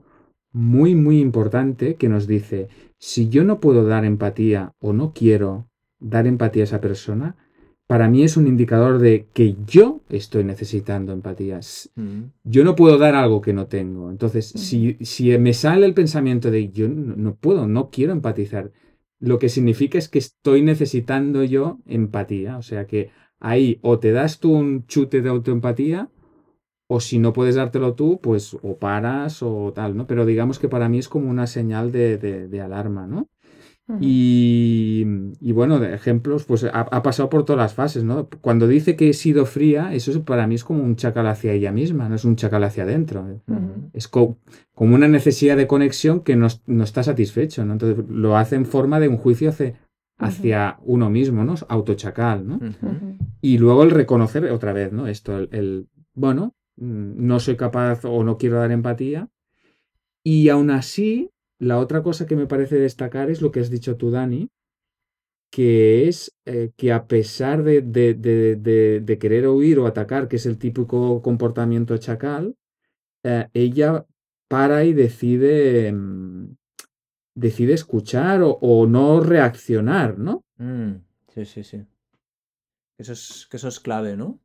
muy, 0.52 0.94
muy 0.94 1.20
importante 1.20 1.94
que 1.94 2.08
nos 2.08 2.26
dice, 2.26 2.68
si 2.98 3.28
yo 3.28 3.44
no 3.44 3.60
puedo 3.60 3.84
dar 3.84 4.04
empatía 4.04 4.74
o 4.78 4.92
no 4.92 5.12
quiero 5.12 5.68
dar 5.98 6.26
empatía 6.26 6.62
a 6.62 6.64
esa 6.64 6.80
persona, 6.80 7.36
para 7.90 8.08
mí 8.08 8.22
es 8.22 8.36
un 8.36 8.46
indicador 8.46 9.00
de 9.00 9.26
que 9.32 9.56
yo 9.66 10.00
estoy 10.10 10.44
necesitando 10.44 11.12
empatías. 11.12 11.90
Mm. 11.96 12.26
Yo 12.44 12.62
no 12.62 12.76
puedo 12.76 12.98
dar 12.98 13.16
algo 13.16 13.40
que 13.40 13.52
no 13.52 13.66
tengo. 13.66 14.12
Entonces, 14.12 14.54
mm. 14.54 15.02
si, 15.02 15.38
me 15.38 15.52
sale 15.54 15.86
el 15.86 15.92
pensamiento 15.92 16.52
de 16.52 16.70
yo 16.70 16.88
no, 16.88 17.34
puedo, 17.34 17.66
no 17.66 17.90
quiero 17.90 18.12
empatizar, 18.12 18.70
lo 19.18 19.40
que 19.40 19.48
significa 19.48 19.98
es 19.98 20.08
que 20.08 20.20
estoy 20.20 20.62
necesitando 20.62 21.42
yo 21.42 21.80
empatía. 21.84 22.58
O 22.58 22.62
sea 22.62 22.86
que 22.86 23.10
ahí 23.40 23.80
o 23.82 23.98
te 23.98 24.12
das 24.12 24.38
tú 24.38 24.52
un 24.52 24.86
chute 24.86 25.20
de 25.20 25.28
autoempatía, 25.28 26.10
o 26.86 27.00
si 27.00 27.18
no 27.18 27.32
puedes 27.32 27.56
dártelo 27.56 27.94
tú, 27.94 28.20
pues 28.20 28.56
o 28.62 28.78
paras 28.78 29.42
o 29.42 29.72
tal, 29.74 29.96
¿no? 29.96 30.06
Pero 30.06 30.26
digamos 30.26 30.60
que 30.60 30.68
para 30.68 30.88
mí 30.88 31.00
es 31.00 31.08
como 31.08 31.28
una 31.28 31.48
señal 31.48 31.90
de, 31.90 32.18
de 32.18 32.60
alarma, 32.60 33.08
¿no? 33.08 33.26
Y, 34.00 35.52
bueno, 35.52 35.78
de 35.78 35.94
ejemplos, 35.94 36.44
pues 36.44 36.64
ha, 36.64 37.02
pasado 37.02 37.28
por 37.28 37.44
todas 37.44 37.60
las 37.60 37.74
fases, 37.74 38.04
¿no? 38.04 38.28
Cuando 38.40 38.68
dice 38.68 38.96
que 38.96 39.10
he 39.10 39.12
sido 39.12 39.46
fría, 39.46 39.94
eso 39.94 40.24
para 40.24 40.46
mí 40.46 40.54
es 40.54 40.64
como 40.64 40.82
un 40.82 40.96
chacal 40.96 41.26
hacia 41.26 41.52
ella 41.52 41.72
misma, 41.72 42.08
no 42.08 42.14
es 42.14 42.24
un 42.24 42.36
chacal 42.36 42.64
hacia 42.64 42.84
adentro. 42.84 43.26
Es 43.92 44.08
como 44.08 44.36
una 44.76 45.08
necesidad 45.08 45.56
de 45.56 45.66
conexión 45.66 46.20
que 46.20 46.36
no, 46.36 46.48
está 46.82 47.02
satisfecho, 47.02 47.64
¿no? 47.64 47.72
Entonces 47.72 48.04
lo 48.08 48.36
hace 48.36 48.56
en 48.56 48.66
forma 48.66 49.00
de 49.00 49.08
un 49.08 49.16
juicio 49.16 49.50
hacia, 49.50 49.74
hacia 50.18 50.78
uno 50.82 51.10
mismo, 51.10 51.44
¿no? 51.44 51.54
Autochacal, 51.68 52.46
¿no? 52.46 52.60
Y 53.40 53.58
luego 53.58 53.82
el 53.82 53.90
reconocer 53.90 54.44
otra 54.50 54.72
vez, 54.72 54.92
¿no? 54.92 55.06
Esto, 55.06 55.38
el, 55.38 55.88
bueno, 56.14 56.54
mm, 56.76 57.26
no 57.26 57.40
soy 57.40 57.56
capaz 57.56 58.04
o 58.04 58.22
no 58.24 58.36
quiero 58.36 58.58
dar 58.58 58.70
empatía. 58.70 59.28
Y 60.22 60.50
aún 60.50 60.70
así, 60.70 61.30
la 61.60 61.78
otra 61.78 62.02
cosa 62.02 62.26
que 62.26 62.36
me 62.36 62.46
parece 62.46 62.76
destacar 62.76 63.30
es 63.30 63.42
lo 63.42 63.52
que 63.52 63.60
has 63.60 63.70
dicho 63.70 63.96
tú, 63.96 64.10
Dani, 64.10 64.50
que 65.52 66.08
es 66.08 66.34
eh, 66.46 66.72
que 66.76 66.90
a 66.92 67.06
pesar 67.06 67.62
de, 67.62 69.18
querer 69.20 69.46
huir 69.46 69.78
o 69.78 69.86
atacar, 69.86 70.26
que 70.26 70.36
es 70.36 70.46
el 70.46 70.58
típico 70.58 71.20
comportamiento 71.20 71.96
chacal, 71.98 72.56
eh, 73.24 73.48
ella 73.52 74.06
para 74.48 74.84
y 74.84 74.94
decide, 74.94 75.92
mm, 75.92 76.56
decide 77.34 77.74
escuchar 77.74 78.40
o, 78.42 78.86
no 78.86 79.20
reaccionar, 79.20 80.18
¿no? 80.18 80.44
Mm, 80.56 81.02
sí, 81.28 81.44
sí, 81.44 81.62
sí. 81.62 81.84
Eso 82.96 83.12
es, 83.12 83.46
que 83.50 83.58
eso 83.58 83.68
es 83.68 83.80
clave, 83.80 84.16
¿no? 84.16 84.40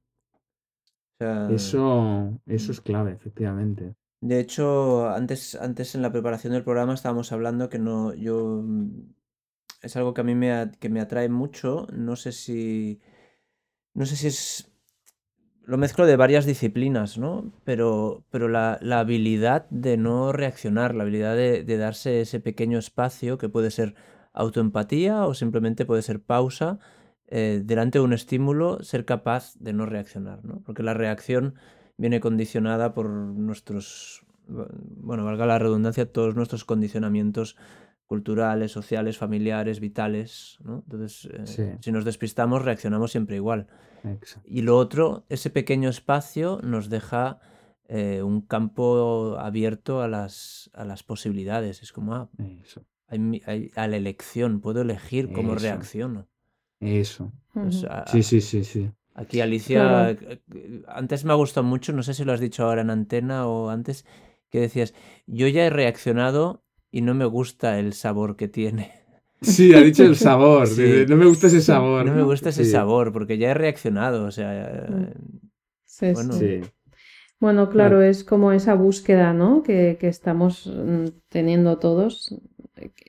eso, 1.49 2.41
eso 2.45 2.71
es 2.73 2.81
clave, 2.81 3.13
efectivamente. 3.13 3.95
De 4.25 4.39
hecho, 4.39 5.07
antes, 5.07 5.53
antes 5.53 5.93
en 5.93 6.01
la 6.01 6.11
preparación 6.11 6.53
del 6.53 6.63
programa 6.63 6.95
estábamos 6.95 7.31
hablando 7.31 7.69
que 7.69 7.77
no, 7.77 8.11
yo 8.15 8.63
mm, 8.63 9.13
es 9.83 9.95
algo 9.97 10.15
que 10.15 10.21
a 10.21 10.23
mí 10.23 10.33
me, 10.33 10.71
que 10.79 10.89
me 10.89 10.99
atrae 10.99 11.29
mucho. 11.29 11.85
No 11.93 12.15
sé 12.15 12.31
si, 12.31 12.99
no 13.93 14.07
sé 14.07 14.15
si 14.15 14.25
es, 14.25 14.71
lo 15.61 15.77
mezclo 15.77 16.07
de 16.07 16.15
varias 16.15 16.47
disciplinas, 16.47 17.19
¿no? 17.19 17.53
Pero, 17.65 18.25
pero 18.31 18.47
la, 18.47 18.79
habilidad 18.97 19.69
de 19.69 19.95
no 19.95 20.31
reaccionar, 20.31 20.95
la 20.95 21.03
habilidad 21.03 21.35
de, 21.35 21.77
darse 21.77 22.21
ese 22.21 22.39
pequeño 22.39 22.79
espacio 22.79 23.37
que 23.37 23.47
puede 23.47 23.69
ser 23.69 23.93
autoempatía 24.33 25.27
o 25.27 25.35
simplemente 25.35 25.85
puede 25.85 26.01
ser 26.01 26.19
pausa 26.19 26.79
eh, 27.27 27.61
delante 27.63 27.99
de 27.99 28.05
un 28.05 28.13
estímulo, 28.13 28.81
ser 28.81 29.05
capaz 29.05 29.53
de 29.59 29.73
no 29.73 29.85
reaccionar, 29.85 30.43
¿no? 30.43 30.63
Porque 30.63 30.81
la 30.81 30.95
reacción 30.95 31.53
viene 31.97 32.19
condicionada 32.19 32.93
por 32.93 33.09
nuestros, 33.09 34.25
bueno, 34.47 35.25
valga 35.25 35.45
la 35.45 35.59
redundancia, 35.59 36.11
todos 36.11 36.35
nuestros 36.35 36.65
condicionamientos 36.65 37.55
culturales, 38.05 38.71
sociales, 38.71 39.17
familiares, 39.17 39.79
vitales. 39.79 40.59
¿no? 40.63 40.83
Entonces, 40.85 41.29
eh, 41.57 41.77
si 41.79 41.91
nos 41.91 42.05
despistamos, 42.05 42.63
reaccionamos 42.63 43.11
siempre 43.11 43.35
igual. 43.35 43.67
Y 44.45 44.61
lo 44.61 44.77
otro, 44.77 45.25
ese 45.29 45.49
pequeño 45.49 45.89
espacio 45.89 46.59
nos 46.61 46.89
deja 46.89 47.39
eh, 47.87 48.21
un 48.21 48.41
campo 48.41 49.35
abierto 49.39 50.01
a 50.01 50.07
las, 50.07 50.69
a 50.73 50.85
las 50.85 51.01
posibilidades. 51.01 51.81
Es 51.81 51.91
como, 51.91 52.13
ah, 52.13 52.29
a 53.07 53.87
la 53.87 53.97
elección, 53.97 54.61
puedo 54.61 54.81
elegir 54.81 55.31
cómo 55.31 55.55
reacciono. 55.55 56.27
Eso. 56.79 57.31
Sí, 58.07 58.21
sí, 58.21 58.41
sí, 58.41 58.63
sí. 58.63 58.91
Aquí 59.15 59.39
Alicia, 59.41 59.79
Claro. 59.81 60.09
eh, 60.29 60.39
eh, 60.53 60.81
antes 60.87 61.23
me 61.25 61.31
ha 61.31 61.35
gustado 61.35 61.65
mucho, 61.65 61.93
no 61.93 62.03
sé 62.03 62.13
si 62.13 62.23
lo 62.25 62.33
has 62.33 62.39
dicho 62.41 62.65
ahora 62.65 62.81
en 62.81 62.89
antena 62.89 63.47
o 63.47 63.69
antes, 63.69 64.05
que 64.49 64.59
decías, 64.59 64.93
yo 65.25 65.47
ya 65.47 65.65
he 65.65 65.69
reaccionado 65.69 66.63
y 66.91 67.01
no 67.01 67.13
me 67.13 67.25
gusta 67.25 67.79
el 67.79 67.93
sabor 67.93 68.35
que 68.35 68.47
tiene. 68.49 68.91
Sí, 69.41 69.73
ha 69.73 69.79
dicho 69.81 70.03
el 70.03 70.15
sabor. 70.17 70.67
Sí. 70.75 70.83
dice, 70.83 71.05
No 71.07 71.15
me 71.15 71.25
gusta 71.25 71.47
ese 71.47 71.61
sabor. 71.61 72.05
No 72.05 72.13
me 72.13 72.23
gusta 72.23 72.49
ese 72.49 72.65
Sí, 72.65 72.71
sabor 72.71 73.11
porque 73.13 73.37
ya 73.37 73.51
he 73.51 73.53
reaccionado, 73.53 74.25
o 74.25 74.31
sea, 74.31 74.51
eh, 74.53 75.13
Sí, 75.85 76.11
Bueno, 76.11 76.33
sí. 76.33 76.61
Bueno, 77.39 77.69
claro, 77.69 78.01
es 78.01 78.23
como 78.23 78.51
esa 78.53 78.73
búsqueda, 78.75 79.33
¿no? 79.33 79.61
Que, 79.61 79.97
que 79.99 80.07
estamos 80.07 80.67
mm, 80.67 81.05
teniendo 81.29 81.77
todos, 81.79 82.33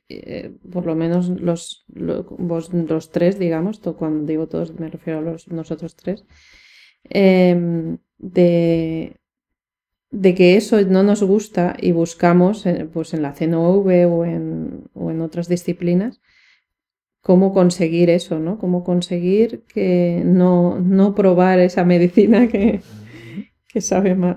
eh, 0.09 0.53
por 0.73 0.85
lo 0.87 0.95
menos 0.97 1.29
los, 1.29 1.85
lo- 1.93 2.25
vos- 2.25 2.73
los 2.73 3.11
tres, 3.13 3.39
digamos, 3.39 3.81
to- 3.81 3.97
cuando 3.97 4.27
digo 4.27 4.47
todos 4.49 4.79
me 4.79 4.89
refiero 4.91 5.21
a 5.21 5.23
los, 5.23 5.49
nosotros 5.49 5.95
tres, 5.97 6.25
em, 7.05 7.99
de, 8.19 9.17
de 10.11 10.35
que 10.35 10.57
eso 10.57 10.81
no 10.83 11.03
nos 11.03 11.23
gusta 11.23 11.77
y 11.81 11.93
buscamos 11.93 12.67
eh, 12.67 12.89
pues 12.93 13.15
en 13.15 13.23
la 13.23 13.33
CNV 13.35 14.07
o 14.07 14.25
en, 14.25 14.85
o 14.95 15.11
en 15.11 15.21
otras 15.23 15.49
disciplinas 15.49 16.21
cómo 17.23 17.53
conseguir 17.53 18.11
eso, 18.11 18.39
¿no? 18.39 18.59
Cómo 18.59 18.85
conseguir 18.85 19.65
que 19.65 20.23
no, 20.25 20.79
no 20.81 21.15
probar 21.15 21.59
esa 21.59 21.85
medicina 21.85 22.49
que, 22.49 22.81
que 23.77 23.83
sabe 23.83 24.15
mal. 24.15 24.37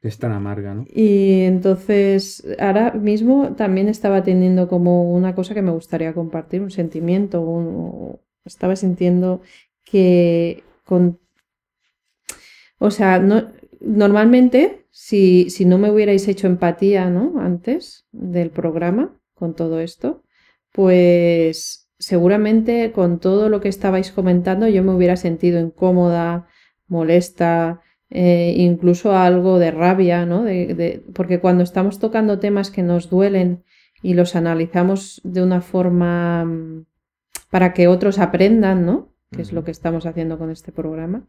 Es 0.00 0.18
tan 0.18 0.32
amarga, 0.32 0.72
¿no? 0.74 0.84
Y 0.88 1.42
entonces, 1.42 2.42
ahora 2.58 2.92
mismo 2.92 3.54
también 3.56 3.88
estaba 3.88 4.22
teniendo 4.22 4.68
como 4.68 5.12
una 5.12 5.34
cosa 5.34 5.52
que 5.54 5.60
me 5.62 5.72
gustaría 5.72 6.14
compartir, 6.14 6.62
un 6.62 6.70
sentimiento, 6.70 7.42
un- 7.42 8.18
estaba 8.46 8.76
sintiendo 8.76 9.42
que 9.84 10.62
con... 10.86 11.18
O 12.78 12.90
sea, 12.90 13.18
no, 13.18 13.52
normalmente, 13.80 14.86
si, 14.90 15.50
si 15.50 15.64
no 15.64 15.78
me 15.78 15.90
hubierais 15.90 16.26
hecho 16.28 16.46
empatía, 16.46 17.10
¿no? 17.10 17.40
Antes 17.40 18.06
del 18.12 18.50
programa, 18.50 19.18
con 19.34 19.54
todo 19.54 19.80
esto, 19.80 20.22
pues 20.72 21.88
seguramente 21.98 22.92
con 22.92 23.20
todo 23.20 23.48
lo 23.48 23.60
que 23.60 23.68
estabais 23.68 24.10
comentando 24.10 24.68
yo 24.68 24.82
me 24.82 24.92
hubiera 24.94 25.16
sentido 25.16 25.60
incómoda, 25.60 26.46
molesta, 26.88 27.80
eh, 28.14 28.54
incluso 28.56 29.14
algo 29.16 29.58
de 29.58 29.70
rabia, 29.70 30.24
¿no? 30.24 30.42
De, 30.44 30.74
de- 30.74 31.02
porque 31.14 31.40
cuando 31.40 31.62
estamos 31.64 31.98
tocando 31.98 32.38
temas 32.38 32.70
que 32.70 32.82
nos 32.82 33.10
duelen 33.10 33.64
y 34.02 34.14
los 34.14 34.36
analizamos 34.36 35.20
de 35.24 35.42
una 35.42 35.60
forma 35.60 36.44
mm, 36.44 36.86
para 37.50 37.72
que 37.74 37.88
otros 37.88 38.18
aprendan, 38.18 38.86
¿no? 38.86 39.08
Que 39.30 39.42
es 39.42 39.52
lo 39.52 39.64
que 39.64 39.72
estamos 39.72 40.06
haciendo 40.06 40.38
con 40.38 40.50
este 40.50 40.70
programa, 40.72 41.26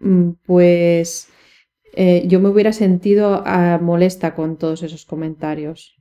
mm, 0.00 0.30
pues 0.44 1.28
eh, 1.94 2.24
yo 2.26 2.40
me 2.40 2.48
hubiera 2.48 2.72
sentido 2.72 3.42
ah, 3.46 3.78
molesta 3.80 4.34
con 4.34 4.56
todos 4.56 4.82
esos 4.82 5.04
comentarios. 5.06 5.94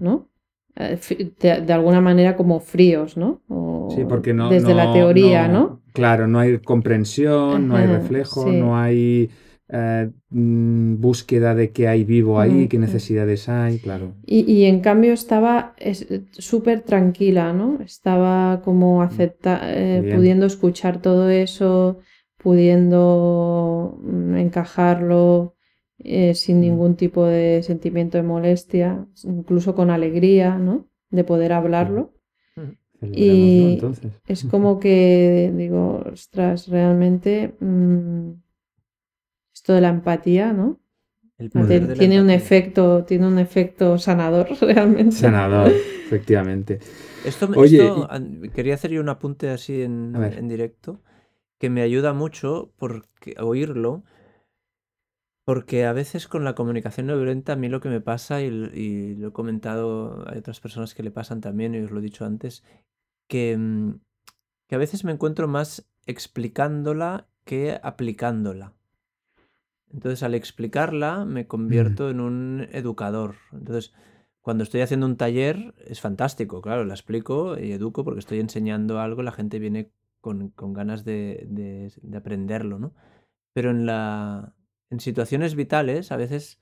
¿no? 0.00 0.28
Eh, 0.76 0.98
De, 1.40 1.60
de 1.62 1.72
alguna 1.72 2.00
manera 2.00 2.36
como 2.36 2.60
fríos, 2.60 3.16
¿no? 3.16 3.40
O 3.48 3.88
Sí, 3.90 4.04
porque 4.08 4.32
no. 4.32 4.48
desde 4.50 4.74
la 4.74 4.92
teoría, 4.92 5.48
¿no? 5.48 5.80
Claro, 5.96 6.26
no 6.28 6.38
hay 6.38 6.58
comprensión, 6.58 7.68
no 7.68 7.76
hay 7.76 7.86
reflejo, 7.86 8.44
sí. 8.44 8.50
no 8.52 8.76
hay 8.78 9.30
eh, 9.68 10.10
mm, 10.30 11.00
búsqueda 11.00 11.54
de 11.54 11.72
qué 11.72 11.88
hay 11.88 12.04
vivo 12.04 12.38
ahí, 12.40 12.64
Mm, 12.64 12.68
qué 12.68 12.78
mm. 12.78 12.80
necesidades 12.82 13.48
hay, 13.48 13.78
claro. 13.78 14.14
Y, 14.26 14.40
y 14.52 14.64
en 14.66 14.80
cambio 14.80 15.12
estaba 15.12 15.74
es- 15.78 16.06
súper 16.32 16.80
tranquila, 16.82 17.52
¿no? 17.52 17.80
Estaba 17.80 18.60
como 18.62 19.02
acepta 19.02 19.60
eh, 19.64 20.02
pudiendo 20.12 20.46
escuchar 20.46 21.00
todo 21.00 21.30
eso, 21.30 21.98
pudiendo 22.38 23.98
mm, 24.02 24.36
encajarlo 24.36 25.54
eh, 25.98 26.34
sin 26.34 26.58
Mm. 26.58 26.60
ningún 26.60 26.96
tipo 26.96 27.24
de 27.24 27.62
sentimiento 27.62 28.18
de 28.18 28.24
molestia, 28.24 29.06
incluso 29.24 29.74
con 29.74 29.90
alegría, 29.90 30.58
¿no? 30.58 30.88
De 31.10 31.24
poder 31.24 31.52
hablarlo. 31.52 32.12
Y-. 33.02 33.80
Es 34.26 34.44
como 34.44 34.80
que 34.80 35.52
digo, 35.54 36.02
ostras, 36.12 36.68
realmente 36.68 37.54
mm, 37.60 38.32
esto 39.54 39.72
de 39.74 39.80
la 39.80 39.88
empatía, 39.88 40.52
¿no? 40.52 40.78
el 41.38 41.50
poder 41.50 41.68
Te- 41.68 41.86
de 41.88 41.96
la 41.96 42.00
tiene 42.00 42.20
un 42.20 42.30
efecto, 42.30 43.04
tiene 43.04 43.26
un 43.26 43.38
efecto 43.38 43.98
sanador 43.98 44.48
realmente. 44.60 45.16
Sanador, 45.16 45.68
efectivamente. 45.68 46.78
Esto, 47.24 47.48
Oye, 47.54 47.84
esto, 47.86 48.08
quería 48.54 48.74
hacer 48.74 48.90
yo 48.92 49.00
un 49.00 49.08
apunte 49.08 49.50
así 49.50 49.82
en, 49.82 50.14
en 50.16 50.48
directo, 50.48 51.00
que 51.58 51.70
me 51.70 51.82
ayuda 51.82 52.12
mucho 52.12 52.72
porque, 52.78 53.34
oírlo, 53.40 54.04
porque 55.46 55.86
a 55.86 55.92
veces 55.94 56.26
con 56.28 56.44
la 56.44 56.56
comunicación 56.56 57.06
no 57.06 57.16
violenta 57.16 57.52
a 57.54 57.56
mí 57.56 57.68
lo 57.70 57.80
que 57.80 57.88
me 57.88 58.00
pasa, 58.02 58.42
y, 58.42 58.46
l- 58.48 58.72
y 58.78 59.14
lo 59.14 59.28
he 59.28 59.32
comentado, 59.32 60.28
hay 60.28 60.38
otras 60.40 60.60
personas 60.60 60.94
que 60.94 61.04
le 61.04 61.12
pasan 61.12 61.40
también, 61.40 61.74
y 61.74 61.80
os 61.80 61.92
lo 61.92 62.00
he 62.00 62.02
dicho 62.02 62.24
antes, 62.26 62.64
que, 63.28 63.56
mm, 63.56 64.00
que 64.68 64.74
a 64.74 64.78
veces 64.78 65.04
me 65.04 65.12
encuentro 65.12 65.48
más 65.48 65.88
explicándola 66.06 67.28
que 67.44 67.78
aplicándola. 67.82 68.74
Entonces, 69.92 70.22
al 70.22 70.34
explicarla, 70.34 71.24
me 71.24 71.46
convierto 71.46 72.10
en 72.10 72.20
un 72.20 72.68
educador. 72.72 73.36
Entonces, 73.52 73.92
cuando 74.42 74.64
estoy 74.64 74.80
haciendo 74.80 75.06
un 75.06 75.16
taller, 75.16 75.74
es 75.86 76.00
fantástico, 76.00 76.60
claro, 76.60 76.84
la 76.84 76.94
explico 76.94 77.58
y 77.58 77.72
educo 77.72 78.04
porque 78.04 78.20
estoy 78.20 78.40
enseñando 78.40 79.00
algo, 79.00 79.22
la 79.22 79.32
gente 79.32 79.58
viene 79.58 79.90
con, 80.20 80.50
con 80.50 80.72
ganas 80.74 81.04
de, 81.04 81.46
de- 81.48 81.92
de 82.02 82.16
aprenderlo, 82.18 82.78
¿no? 82.78 82.94
Pero 83.54 83.70
en 83.70 83.86
la, 83.86 84.54
en 84.90 85.00
situaciones 85.00 85.54
vitales, 85.54 86.12
a 86.12 86.16
veces 86.16 86.60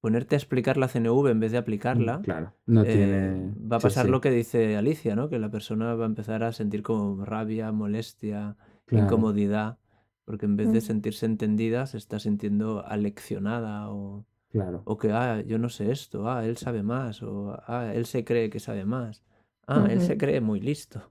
ponerte 0.00 0.34
a 0.36 0.38
explicar 0.38 0.76
la 0.76 0.88
CNV 0.88 1.30
en 1.30 1.40
vez 1.40 1.52
de 1.52 1.58
aplicarla, 1.58 2.20
Claro, 2.22 2.52
no 2.66 2.82
eh, 2.84 3.52
va 3.70 3.76
a 3.76 3.80
pasar 3.80 4.06
sí, 4.06 4.10
lo 4.12 4.20
que 4.20 4.30
dice 4.30 4.76
Alicia, 4.76 5.16
¿no? 5.16 5.28
Que 5.28 5.38
la 5.38 5.50
persona 5.50 5.94
va 5.94 6.04
a 6.04 6.06
empezar 6.08 6.42
a 6.44 6.52
sentir 6.52 6.82
como 6.82 7.24
rabia, 7.24 7.72
molestia, 7.72 8.56
claro. 8.84 9.04
incomodidad, 9.06 9.78
porque 10.24 10.46
en 10.46 10.56
vez 10.56 10.72
de 10.72 10.78
Mm. 10.78 10.82
sentirse 10.82 11.26
entendida, 11.26 11.86
se 11.86 11.96
está 11.98 12.18
sintiendo 12.18 12.84
aleccionada 12.86 13.90
o, 13.90 14.26
Claro. 14.50 14.82
o 14.84 14.96
que, 14.96 15.10
ah, 15.12 15.40
yo 15.42 15.58
no 15.58 15.68
sé 15.68 15.90
esto, 15.90 16.28
ah, 16.28 16.44
él 16.46 16.56
sabe 16.56 16.82
más, 16.82 17.22
o 17.22 17.56
ah, 17.66 17.92
él 17.94 18.06
se 18.06 18.24
cree 18.24 18.48
que 18.50 18.60
sabe 18.60 18.84
más, 18.84 19.24
ah, 19.66 19.86
él 19.90 20.00
se 20.00 20.16
cree 20.16 20.40
muy 20.40 20.60
listo. 20.60 21.10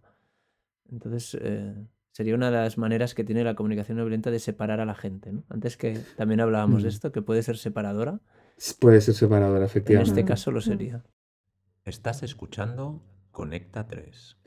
Entonces, 0.89 1.38
eh, 1.41 1.76
sería 2.17 2.36
una 2.36 2.51
de 2.51 2.58
las 2.58 2.78
maneras 2.78 3.13
que 3.15 3.23
tiene 3.25 3.43
la 3.43 3.56
comunicación 3.56 3.97
no 3.97 4.06
violenta 4.06 4.32
de 4.32 4.39
separar 4.39 4.80
a 4.82 4.86
la 4.86 4.95
gente, 4.95 5.32
¿no? 5.34 5.43
Antes 5.49 5.78
que 5.78 6.08
también 6.15 6.41
hablábamos 6.41 6.84
de 6.84 6.89
Mm. 6.89 6.91
esto, 6.95 7.12
que 7.13 7.21
puede 7.21 7.43
ser 7.43 7.58
separadora, 7.58 8.21
Puede 8.82 8.99
ser 9.01 9.13
separadora, 9.15 9.63
en 9.63 9.65
efectivamente. 9.65 10.01
este 10.01 10.23
Mm, 10.23 10.25
caso 10.25 10.51
lo 10.51 10.62
sería. 10.62 11.04
Estás 11.86 12.23
escuchando 12.23 13.01
Conecta 13.32 13.88
3. 13.88 14.38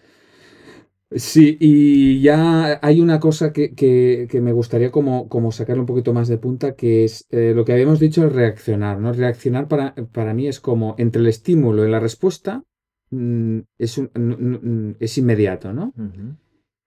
Sí, 1.10 1.56
y 1.58 2.20
ya 2.20 2.78
hay 2.82 3.00
una 3.00 3.18
cosa 3.18 3.50
que, 3.52 3.74
que- 3.74 4.26
que 4.30 4.40
me 4.42 4.52
gustaría 4.52 4.90
como, 4.90 5.28
como 5.30 5.52
sacarle 5.52 5.80
un 5.80 5.86
poquito 5.86 6.12
más 6.12 6.28
de 6.28 6.36
punta, 6.36 6.74
que 6.76 7.04
es 7.04 7.26
eh, 7.30 7.52
lo 7.56 7.64
que 7.64 7.72
habíamos 7.72 7.98
dicho, 7.98 8.22
el 8.24 8.30
reaccionar, 8.34 8.98
¿no? 9.00 9.12
Reaccionar 9.14 9.68
para, 9.68 9.94
para 10.12 10.34
mí 10.34 10.48
es 10.48 10.60
como 10.60 10.94
entre 10.98 11.22
el 11.22 11.28
estímulo 11.28 11.86
y 11.86 11.90
la 11.90 11.98
respuesta 12.00 12.62
mm, 13.10 13.60
es, 13.78 13.96
un- 13.96 14.96
es 15.00 15.16
inmediato, 15.16 15.72
¿no? 15.72 15.94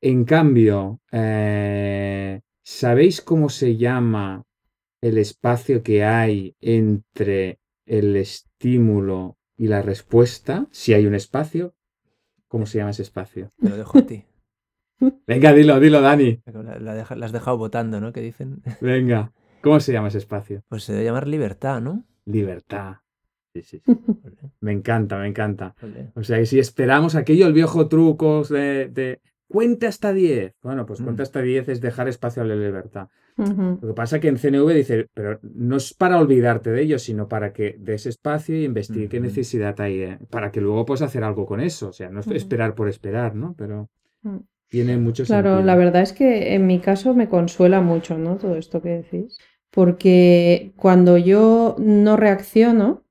En 0.01 0.25
cambio, 0.25 0.99
eh, 1.11 2.41
¿sabéis 2.63 3.21
cómo 3.21 3.49
se 3.49 3.77
llama 3.77 4.43
el 5.01 5.17
espacio 5.17 5.83
que 5.83 6.03
hay 6.03 6.55
entre 6.59 7.59
el 7.85 8.15
estímulo 8.15 9.37
y 9.57 9.67
la 9.67 9.81
respuesta? 9.81 10.67
Si 10.71 10.93
hay 10.93 11.05
un 11.05 11.13
espacio, 11.15 11.75
¿cómo 12.47 12.65
se 12.65 12.79
llama 12.79 12.91
ese 12.91 13.03
espacio? 13.03 13.49
Te 13.61 13.69
lo 13.69 13.77
dejo 13.77 13.99
a 13.99 14.01
ti. 14.05 14.25
Venga, 15.27 15.53
dilo, 15.53 15.79
dilo, 15.79 16.01
Dani. 16.01 16.41
La, 16.45 16.79
la 16.79 16.95
deja- 16.95 17.15
la 17.15 17.25
has 17.27 17.31
dejado 17.31 17.57
votando, 17.57 17.99
¿no? 18.01 18.11
Que 18.11 18.21
dicen. 18.21 18.61
Venga, 18.81 19.31
¿cómo 19.61 19.79
se 19.79 19.93
llama 19.93 20.07
ese 20.07 20.17
espacio? 20.17 20.63
Pues 20.67 20.83
se 20.83 20.93
debe 20.93 21.05
llamar 21.05 21.27
libertad, 21.27 21.79
¿no? 21.81 22.05
Libertad. 22.25 22.97
Sí, 23.53 23.61
sí, 23.63 23.81
sí. 23.85 23.91
Me 24.61 24.71
encanta, 24.71 25.17
me 25.17 25.27
encanta. 25.27 25.75
O 26.15 26.23
sea, 26.23 26.37
que 26.37 26.45
si 26.45 26.59
esperamos 26.59 27.15
aquello, 27.15 27.47
el 27.47 27.53
viejo 27.53 27.87
truco 27.87 28.43
de, 28.43 28.87
de 28.89 29.19
cuenta 29.51 29.87
hasta 29.87 30.13
10. 30.13 30.53
Bueno, 30.63 30.85
pues 30.85 31.01
cuenta 31.01 31.23
hasta 31.23 31.41
10 31.41 31.69
es 31.69 31.81
dejar 31.81 32.07
espacio 32.07 32.41
a 32.41 32.45
la 32.45 32.55
libertad. 32.55 33.07
Lo 33.37 33.79
que 33.87 33.93
pasa 33.93 34.17
es 34.17 34.21
que 34.21 34.27
en 34.27 34.37
CNV 34.37 34.73
dice, 34.73 35.07
pero 35.13 35.39
no 35.41 35.77
es 35.77 35.93
para 35.93 36.19
olvidarte 36.19 36.69
de 36.71 36.81
ello, 36.81 36.99
sino 36.99 37.27
para 37.27 37.51
que 37.53 37.75
des 37.79 38.05
espacio 38.05 38.55
y 38.55 38.65
investigue 38.65 39.07
qué 39.09 39.19
necesidad 39.19 39.79
hay, 39.81 40.01
eh, 40.01 40.19
para 40.29 40.51
que 40.51 40.61
luego 40.61 40.85
puedas 40.85 41.01
hacer 41.01 41.23
algo 41.23 41.45
con 41.45 41.59
eso. 41.59 41.89
O 41.89 41.93
sea, 41.93 42.09
no 42.09 42.19
es 42.19 42.27
esperar 42.27 42.75
por 42.75 42.87
esperar, 42.89 43.35
¿no? 43.35 43.55
Pero 43.57 43.89
Mm. 44.23 44.37
tiene 44.69 44.97
mucho 44.97 45.23
Claro, 45.25 45.49
sentido. 45.49 45.65
la 45.65 45.75
verdad 45.75 46.01
es 46.03 46.13
que 46.13 46.53
en 46.53 46.67
mi 46.67 46.79
caso 46.79 47.13
me 47.15 47.27
consuela 47.27 47.81
mucho, 47.81 48.17
¿no? 48.17 48.37
Todo 48.37 48.55
esto 48.55 48.81
que 48.81 48.89
decís. 48.89 49.37
Porque 49.71 50.73
cuando 50.75 51.17
yo 51.17 51.75
no 51.79 52.17
reacciono. 52.17 53.03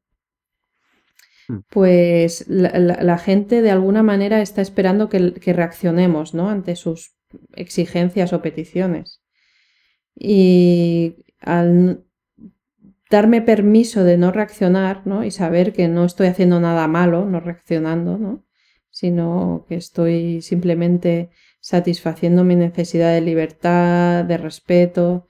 Pues 1.70 2.46
la, 2.48 2.70
la- 2.78 3.02
la 3.02 3.18
gente 3.18 3.62
de 3.62 3.70
alguna 3.70 4.02
manera 4.02 4.40
está 4.42 4.62
esperando 4.62 5.08
que, 5.08 5.34
que 5.34 5.52
reaccionemos, 5.52 6.34
¿no? 6.34 6.48
Ante 6.50 6.76
sus 6.76 7.14
exigencias 7.54 8.32
o 8.32 8.42
peticiones. 8.42 9.22
Y 10.14 11.16
al 11.40 12.04
darme 13.10 13.42
permiso 13.42 14.04
de 14.04 14.16
no 14.16 14.30
reaccionar, 14.32 15.06
¿no? 15.06 15.24
Y 15.24 15.30
saber 15.30 15.72
que 15.72 15.88
no 15.88 16.04
estoy 16.04 16.28
haciendo 16.28 16.60
nada 16.60 16.86
malo, 16.86 17.24
no 17.26 17.40
reaccionando, 17.40 18.18
¿no? 18.18 18.44
Sino 18.90 19.64
que 19.68 19.76
estoy 19.76 20.42
simplemente 20.42 21.30
satisfaciendo 21.60 22.44
mi 22.44 22.56
necesidad 22.56 23.12
de 23.12 23.20
libertad, 23.20 24.24
de 24.24 24.38
respeto, 24.38 25.26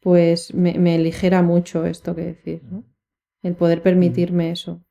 pues 0.00 0.54
me, 0.54 0.78
me 0.78 0.94
aligera 0.96 1.42
mucho 1.42 1.86
esto 1.86 2.14
que 2.14 2.22
decir, 2.22 2.62
¿no? 2.64 2.84
El 3.42 3.54
poder 3.56 3.82
permitirme 3.82 4.50
eso. 4.50 4.84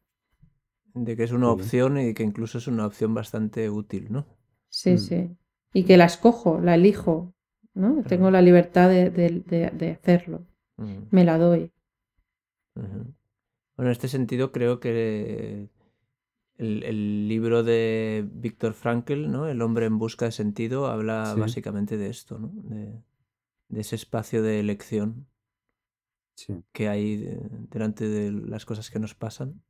De 1.03 1.15
que 1.15 1.23
es 1.23 1.31
una 1.31 1.49
opción 1.51 1.97
y 1.99 2.13
que 2.13 2.23
incluso 2.23 2.57
es 2.57 2.67
una 2.67 2.85
opción 2.85 3.13
bastante 3.13 3.69
útil, 3.69 4.07
¿no? 4.11 4.25
Sí, 4.69 4.93
Mm. 4.93 4.97
sí. 4.97 5.37
Y 5.73 5.83
que 5.83 5.97
la 5.97 6.05
escojo, 6.05 6.59
la 6.59 6.75
elijo, 6.75 7.33
¿no? 7.73 8.03
Tengo 8.03 8.31
la 8.31 8.41
libertad 8.41 8.89
de, 8.89 9.09
de- 9.09 9.41
de- 9.45 9.69
de 9.71 9.91
hacerlo. 9.91 10.45
Mm. 10.77 11.03
Me 11.11 11.23
la 11.23 11.37
doy. 11.37 11.71
Bueno, 12.75 13.15
en 13.77 13.87
este 13.87 14.07
sentido 14.07 14.51
creo 14.51 14.79
que 14.79 15.69
el, 16.57 16.83
el 16.83 17.27
libro 17.27 17.63
de 17.63 18.27
Viktor 18.31 18.73
Frankl, 18.73 19.29
¿no? 19.31 19.47
El 19.47 19.61
hombre 19.61 19.85
en 19.85 19.97
busca 19.99 20.25
de 20.25 20.31
sentido, 20.31 20.87
habla 20.87 21.33
Sí. 21.33 21.39
básicamente 21.39 21.97
de 21.97 22.09
esto, 22.09 22.39
¿no? 22.39 22.51
De, 22.55 23.01
de 23.69 23.79
ese 23.81 23.95
espacio 23.95 24.41
de 24.41 24.59
elección 24.59 25.27
Sí. 26.35 26.53
que 26.71 26.87
hay 26.89 27.17
de- 27.17 27.39
delante 27.71 28.07
de 28.07 28.31
las 28.31 28.65
cosas 28.65 28.89
que 28.89 28.99
nos 28.99 29.13
pasan. 29.15 29.61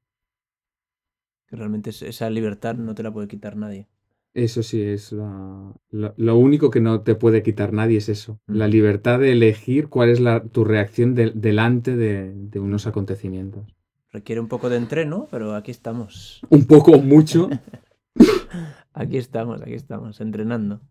Que 1.47 1.55
realmente 1.55 1.89
es- 1.91 2.01
esa 2.01 2.29
libertad 2.29 2.75
no 2.75 2.93
te 2.95 3.03
la 3.03 3.11
puede 3.11 3.27
quitar 3.27 3.55
nadie. 3.55 3.87
Eso 4.33 4.61
sí, 4.61 4.81
es 4.81 5.11
la- 5.13 5.73
lo, 5.89 6.13
lo 6.15 6.37
único 6.37 6.69
que 6.69 6.79
no 6.81 7.01
te 7.01 7.15
puede 7.15 7.41
quitar 7.41 7.73
nadie 7.73 7.97
es 7.97 8.09
eso, 8.09 8.39
la 8.45 8.67
libertad 8.67 9.19
de 9.19 9.31
elegir 9.31 9.87
cuál 9.87 10.09
es 10.09 10.19
la, 10.19 10.43
tu 10.43 10.63
reacción 10.63 11.15
de- 11.15 11.31
delante 11.33 11.95
de, 11.95 12.33
de 12.35 12.59
unos 12.59 12.85
acontecimientos. 12.85 13.65
Requiere 14.11 14.39
un 14.41 14.47
poco 14.47 14.69
de 14.69 14.77
entreno, 14.77 15.27
pero 15.31 15.55
aquí 15.55 15.71
estamos. 15.71 16.41
Un 16.49 16.65
poco 16.65 16.91
o 16.91 17.01
mucho. 17.01 17.49
Aquí 18.93 19.17
estamos, 19.17 19.61
aquí 19.61 19.75
estamos, 19.75 20.19
entrenando. 20.21 20.81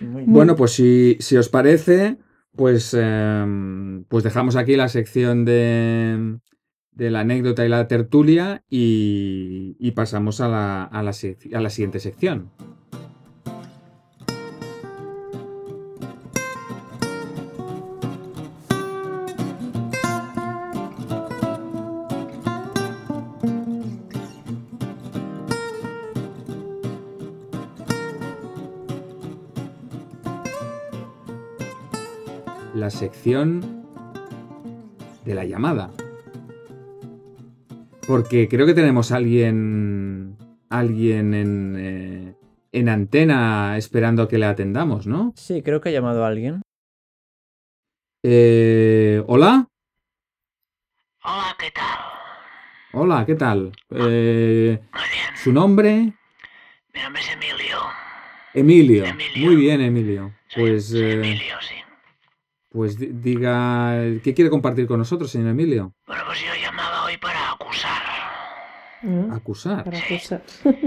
Muy 0.00 0.22
bien. 0.22 0.32
Bueno, 0.32 0.56
pues 0.56 0.72
si, 0.72 1.16
si 1.20 1.36
os 1.36 1.48
parece, 1.48 2.16
pues, 2.56 2.94
em, 2.94 4.04
pues 4.04 4.24
dejamos 4.24 4.56
aquí 4.56 4.76
la 4.76 4.88
sección 4.88 5.44
de, 5.44 6.38
de 6.92 7.10
la 7.10 7.20
anécdota 7.20 7.64
y 7.64 7.68
la 7.68 7.88
tertulia 7.88 8.64
y, 8.68 9.90
pasamos 9.92 10.40
a 10.40 10.48
la, 10.48 10.84
a 10.84 11.02
la 11.02 11.12
siguiente 11.70 12.00
sección. 12.00 12.50
Sección 33.08 33.60
de 35.26 35.34
la 35.34 35.44
llamada. 35.44 35.90
Porque 38.08 38.48
creo 38.48 38.64
que 38.66 38.72
tenemos 38.72 39.12
a 39.12 39.16
alguien, 39.16 40.36
alguien 40.70 41.34
en, 41.34 41.74
eh, 41.78 42.34
en 42.72 42.88
antena 42.88 43.76
esperando 43.76 44.22
a 44.22 44.28
que 44.28 44.38
le 44.38 44.46
atendamos, 44.46 45.06
¿no? 45.06 45.34
Sí, 45.36 45.62
creo 45.62 45.82
que 45.82 45.90
ha 45.90 45.92
llamado 45.92 46.24
a 46.24 46.28
alguien. 46.28 46.62
Eh, 48.22 49.22
Hola, 49.26 49.66
Hola, 51.26 51.56
¿qué 51.58 51.70
tal? 51.70 51.98
hola, 52.94 53.26
¿qué 53.26 53.34
tal? 53.34 53.72
Eh, 53.90 54.78
Muy 54.92 55.02
bien. 55.12 55.36
¿Su 55.36 55.52
nombre? 55.52 56.12
Mi 56.94 57.00
nombre 57.02 57.20
es 57.22 57.28
Emilio. 57.32 57.78
Emilio. 58.54 59.04
Emilio. 59.04 59.44
Muy 59.46 59.56
bien, 59.56 59.80
Emilio. 59.82 60.32
Soy, 60.48 60.70
Pues, 60.70 60.88
soy 60.88 61.00
eh, 61.02 61.12
Emilio, 61.14 61.54
sí. 61.60 61.74
Pues 62.74 62.98
di- 62.98 63.10
diga, 63.12 63.92
¿qué 64.24 64.34
quiere 64.34 64.50
compartir 64.50 64.88
con 64.88 64.98
nosotros, 64.98 65.30
señor 65.30 65.50
Emilio? 65.50 65.94
Bueno, 66.08 66.24
pues 66.26 66.40
yo 66.40 66.52
llamaba 66.60 67.04
hoy 67.04 67.16
para 67.18 67.52
acusar. 67.52 68.02
¿no? 69.02 69.32
Acusar. 69.32 69.84
Para 69.84 69.98
acusar. 69.98 70.42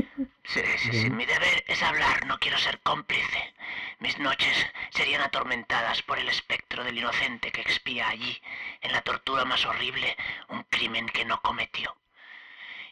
Sí, 0.50 0.62
sí, 0.78 0.92
sí. 0.94 1.10
Mi 1.10 1.26
deber 1.26 1.66
es 1.68 1.84
hablar, 1.84 2.26
no 2.26 2.40
quiero 2.40 2.58
ser 2.58 2.80
cómplice. 2.82 3.54
Mis 4.00 4.18
noches 4.18 4.56
serían 4.92 5.20
atormentadas 5.22 6.02
por 6.04 6.20
el 6.20 6.30
espectro 6.30 6.86
del 6.86 6.98
inocente 6.98 7.52
que 7.52 7.60
expía 7.60 8.08
allí, 8.08 8.42
en 8.80 8.94
la 8.94 9.02
tortura 9.02 9.44
más 9.44 9.66
horrible, 9.66 10.16
un 10.48 10.64
crimen 10.70 11.08
que 11.08 11.26
no 11.26 11.42
cometió. 11.42 11.94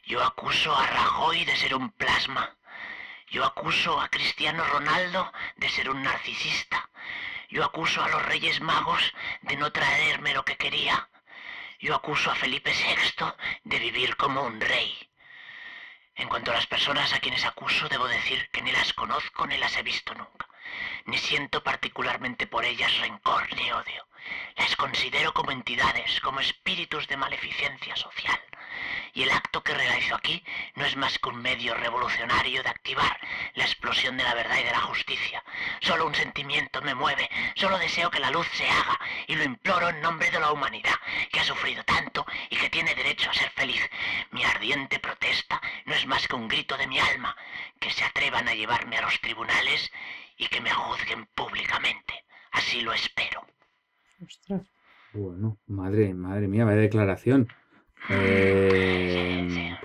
Yo 0.06 0.22
acuso 0.22 0.76
a 0.76 0.86
Rajoy 0.86 1.46
de 1.46 1.56
ser 1.56 1.76
un 1.76 1.92
plasma. 1.92 2.58
Yo 3.32 3.46
acuso 3.46 4.02
a 4.02 4.10
Cristiano 4.10 4.62
Ronaldo 4.74 5.32
de 5.56 5.70
ser 5.70 5.90
un 5.90 6.04
narcisista. 6.04 6.90
Yo 7.50 7.64
acuso 7.64 8.04
a 8.04 8.10
los 8.10 8.26
Reyes 8.26 8.62
Magos 8.62 9.14
de 9.42 9.56
no 9.56 9.72
traerme 9.72 10.34
lo 10.34 10.44
que 10.44 10.58
quería. 10.58 11.10
Yo 11.80 11.96
acuso 11.96 12.32
a 12.32 12.36
Felipe 12.36 12.72
VI 12.72 13.34
de 13.64 13.80
vivir 13.80 14.16
como 14.16 14.42
un 14.42 14.60
rey. 14.60 15.10
En 16.16 16.30
cuanto 16.30 16.52
a 16.52 16.56
las 16.56 16.68
personas 16.68 17.14
a 17.14 17.20
quienes 17.20 17.46
acuso, 17.46 17.90
debo 17.90 18.08
decir 18.08 18.50
que 18.52 18.62
ni 18.62 18.72
las 18.72 18.94
conozco 18.94 19.46
ni 19.46 19.58
las 19.58 19.76
he 19.78 19.84
visto 19.84 20.14
nunca. 20.14 20.48
Ni 21.06 21.18
siento 21.18 21.64
particularmente 21.64 22.48
por 22.48 22.66
ellas 22.66 22.98
rencor 23.00 23.48
ni 23.56 23.72
odio. 23.72 24.08
Las 24.56 24.76
considero 24.76 25.34
como 25.34 25.52
entidades, 25.52 26.20
como 26.22 26.40
espíritus 26.40 27.08
de 27.08 27.18
maleficencia 27.18 27.96
social. 27.96 28.40
Y 29.14 29.24
el 29.24 29.32
acto 29.32 29.64
que 29.64 29.74
realizo 29.74 30.16
aquí 30.16 30.44
no 30.76 30.86
es 30.86 30.96
más 30.96 31.20
que 31.20 31.30
un 31.30 31.42
medio 31.42 31.74
revolucionario 31.76 32.64
de 32.64 32.70
activar 32.70 33.20
la 33.54 33.64
explosión 33.64 34.18
de 34.18 34.24
la 34.24 34.34
verdad 34.34 34.58
y 34.60 34.64
de 34.64 34.72
la 34.72 34.82
justicia. 34.82 35.44
Solo 35.80 36.06
un 36.06 36.16
sentimiento 36.16 36.82
me 36.82 36.96
mueve, 36.96 37.30
solo 37.56 37.78
deseo 37.78 38.10
que 38.10 38.20
la 38.20 38.32
luz 38.32 38.48
se 38.54 38.68
haga 38.68 39.00
y 39.28 39.36
lo 39.36 39.44
imploro 39.44 39.90
en 39.90 40.02
nombre 40.02 40.32
de 40.32 40.40
la 40.40 40.52
humanidad, 40.52 40.96
que 41.32 41.40
ha 41.40 41.44
sufrido 41.44 41.84
tanto 41.84 42.26
y 42.50 42.58
que 42.58 42.70
tiene 42.70 42.96
derecho 42.96 43.30
a 43.30 43.34
ser 43.34 43.52
feliz. 43.52 43.82
Mi 44.32 44.44
ardiente 44.44 45.00
protesta 45.00 45.62
no 45.86 45.94
es 45.94 46.06
más 46.08 46.28
que 46.28 46.36
un 46.36 46.48
grito 46.48 46.76
de 46.78 46.88
mi 46.88 47.00
alma, 47.00 47.38
que 47.80 47.92
se 47.92 48.04
atrevan 48.04 48.50
a 48.50 48.56
llevarme 48.56 48.98
a 48.98 49.02
los 49.04 49.20
tribunales 49.22 49.92
y 50.38 50.48
que 50.48 50.62
me 50.62 50.70
juzguen 50.72 51.28
públicamente. 51.36 52.14
Así 52.52 52.82
lo 52.82 52.94
espero. 52.94 53.42
Ostras. 54.24 54.62
Bueno, 55.14 55.58
madre, 55.68 56.14
madre 56.14 56.48
mía, 56.48 56.66
vaya 56.66 56.82
declaración. 56.82 57.48
Eh. 58.10 59.76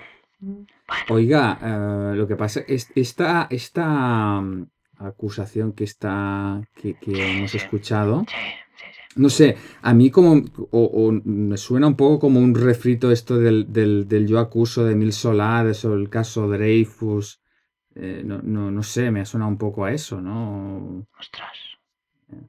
Bueno, 0.40 0.66
Oiga, 1.10 1.58
eh, 1.62 2.16
lo 2.16 2.26
que 2.26 2.36
pasa 2.36 2.60
es 2.66 2.90
esta, 2.94 3.46
esta 3.50 4.40
mm, 4.40 4.66
acusación 4.98 5.72
que 5.72 5.84
está 5.84 6.62
que, 6.74 6.94
que 6.94 7.36
hemos 7.36 7.54
escuchado, 7.54 8.24
sí, 8.28 8.36
sí, 8.76 8.84
sí. 8.92 9.20
no 9.20 9.28
sé, 9.28 9.56
a 9.82 9.94
mí 9.94 10.10
como 10.10 10.42
o, 10.70 10.84
o 10.84 11.12
me 11.12 11.56
suena 11.56 11.86
un 11.86 11.96
poco 11.96 12.18
como 12.18 12.40
un 12.40 12.54
refrito 12.54 13.10
esto 13.10 13.38
del, 13.38 13.72
del, 13.72 14.08
del 14.08 14.26
yo 14.26 14.38
acuso 14.38 14.84
de 14.84 14.94
Mil 14.96 15.12
Solá, 15.12 15.62
de 15.64 15.74
sobre 15.74 16.00
el 16.00 16.08
caso 16.08 16.48
Dreyfus. 16.48 17.40
Eh, 17.94 18.22
no, 18.24 18.40
no, 18.42 18.70
no 18.70 18.82
sé, 18.82 19.10
me 19.10 19.24
suena 19.26 19.46
un 19.46 19.58
poco 19.58 19.84
a 19.84 19.92
eso, 19.92 20.20
¿no? 20.20 21.06
Ostras. 21.18 21.56
Me 22.28 22.48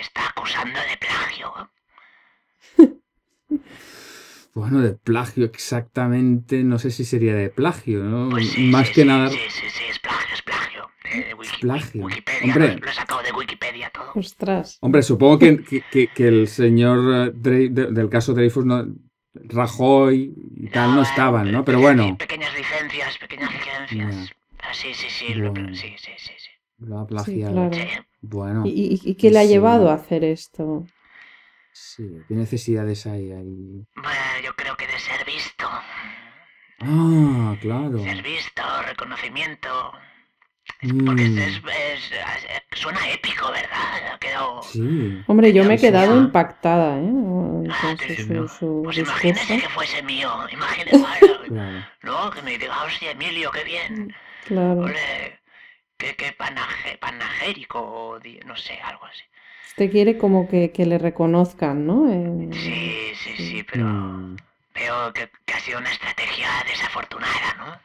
está 0.00 0.28
acusando 0.28 0.78
de 0.80 0.96
plagio. 0.98 1.52
Bueno, 4.54 4.80
de 4.80 4.94
plagio 4.94 5.44
exactamente, 5.44 6.64
no 6.64 6.78
sé 6.78 6.90
si 6.90 7.04
sería 7.04 7.34
de 7.34 7.50
plagio, 7.50 8.02
¿no? 8.04 8.30
Pues 8.30 8.52
sí, 8.52 8.70
Más 8.70 8.88
sí, 8.88 8.94
que 8.94 9.02
sí, 9.02 9.06
nada. 9.06 9.28
Sí, 9.28 9.36
sí, 9.50 9.66
sí, 9.68 9.84
es 9.90 9.98
plagio, 9.98 10.34
es 10.34 10.42
plagio. 10.42 10.88
Eh, 11.12 11.34
Wiki- 11.34 11.60
plagio. 11.60 12.04
Wikipedia, 12.06 12.40
Hombre. 12.54 12.74
lo, 12.74 12.78
lo 12.80 12.90
he 12.90 12.94
sacado 12.94 13.22
de 13.22 13.32
Wikipedia 13.32 13.90
todo. 13.90 14.12
Ostras. 14.14 14.78
Hombre, 14.80 15.02
supongo 15.02 15.38
que, 15.38 15.62
que- 15.62 15.82
que- 15.90 16.08
que 16.08 16.28
el 16.28 16.48
señor 16.48 17.28
eh, 17.28 17.32
Drey- 17.34 17.68
de- 17.70 17.92
del 17.92 18.08
caso 18.08 18.32
Dreyfus, 18.32 18.64
no, 18.64 18.86
Rajoy 19.34 20.32
y 20.56 20.68
tal, 20.70 20.94
no 20.94 21.02
estaban, 21.02 21.52
¿no? 21.52 21.62
Pero 21.62 21.80
bueno, 21.80 22.16
licencias, 22.70 23.18
pequeñas 23.18 23.52
licencias. 23.52 24.30
Ah, 24.60 24.74
sí, 24.74 24.92
sí, 24.94 25.08
sí, 25.10 25.34
lo- 25.34 25.52
Bueno. 25.52 25.74
sí, 25.74 25.94
sí, 25.98 26.12
sí, 26.18 26.32
sí. 26.36 26.50
lo 26.78 26.98
ha 26.98 27.02
Sí, 27.02 27.08
plagiado. 27.08 27.52
claro. 27.54 27.76
Sí. 27.76 27.88
Bueno, 28.22 28.62
¿Y, 28.66 28.70
y- 28.70 29.10
y 29.10 29.14
qué 29.14 29.30
le 29.30 29.38
ha 29.38 29.42
Sí. 29.42 29.48
llevado 29.48 29.90
a 29.90 29.94
hacer 29.94 30.24
esto? 30.24 30.86
sí, 31.72 32.24
¿qué 32.28 32.34
necesidades 32.34 33.06
hay 33.06 33.32
ahí? 33.32 33.86
Bueno, 33.94 34.40
yo 34.44 34.54
creo 34.56 34.76
que 34.76 34.86
de 34.86 34.98
ser 34.98 35.24
visto. 35.26 35.68
Ah, 36.80 37.56
claro. 37.60 37.98
Ser 37.98 38.22
visto, 38.22 38.62
reconocimiento. 38.86 39.92
Porque 41.06 41.22
es, 41.24 41.30
Mm, 41.30 41.38
es- 41.38 42.78
suena 42.78 43.10
épico, 43.10 43.50
¿verdad? 43.50 44.18
Quedado... 44.20 44.62
sí. 44.62 45.22
Hombre, 45.26 45.52
yo 45.52 45.64
me 45.64 45.74
he 45.74 45.78
quedado 45.78 46.16
impactada, 46.16 46.98
¿eh? 47.00 47.10
Ah, 47.70 47.96
su, 47.98 48.14
su- 48.14 48.48
su 48.48 48.82
Pues 48.84 48.96
discurso. 48.96 48.98
imagínese 48.98 49.58
que 49.58 49.68
fuese 49.70 50.02
mío. 50.02 50.30
Imagínese, 50.52 50.98
claro. 51.48 51.82
¿no? 52.02 52.30
Que 52.30 52.42
me 52.42 52.58
diga, 52.58 52.84
hostia, 52.84 53.10
Emilio, 53.12 53.50
qué 53.50 53.64
bien. 53.64 54.14
Claro. 54.46 54.82
Ole, 54.82 55.40
qué, 55.96 56.14
qué 56.14 56.32
panaje- 56.32 56.98
panagérico, 56.98 57.80
o 57.80 58.20
di- 58.20 58.40
no 58.46 58.56
sé, 58.56 58.78
algo 58.82 59.04
así. 59.06 59.22
Usted 59.70 59.90
quiere 59.90 60.18
como 60.18 60.48
que, 60.48 60.70
que 60.72 60.86
le 60.86 60.98
reconozcan, 60.98 61.86
¿no? 61.86 62.10
En- 62.10 62.52
Sí, 62.52 63.12
sí, 63.22 63.36
sí, 63.36 63.62
pero 63.64 63.84
Mm, 63.86 64.36
veo 64.74 65.12
que, 65.12 65.30
que 65.44 65.54
ha 65.54 65.60
sido 65.60 65.78
una 65.78 65.90
estrategia 65.90 66.48
desafortunada, 66.68 67.54
¿no? 67.58 67.78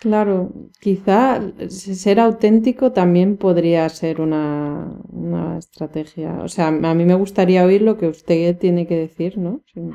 Claro, 0.00 0.36
quizá 0.80 1.20
ser 1.68 2.20
auténtico 2.20 2.90
también 2.92 3.36
podría 3.36 3.86
ser 3.90 4.20
una, 4.22 4.96
una 5.10 5.58
estrategia. 5.58 6.38
O 6.42 6.48
sea, 6.48 6.68
a 6.68 6.94
mí 6.98 7.04
me 7.04 7.14
gustaría 7.14 7.64
oír 7.66 7.82
lo 7.82 7.98
que 7.98 8.08
usted 8.08 8.56
tiene 8.58 8.86
que 8.86 8.96
decir, 8.96 9.36
¿no? 9.36 9.62
Sin, 9.72 9.90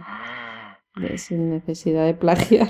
de- 0.96 1.18
sin 1.18 1.50
necesidad 1.50 2.06
de 2.06 2.14
plagiar. 2.14 2.70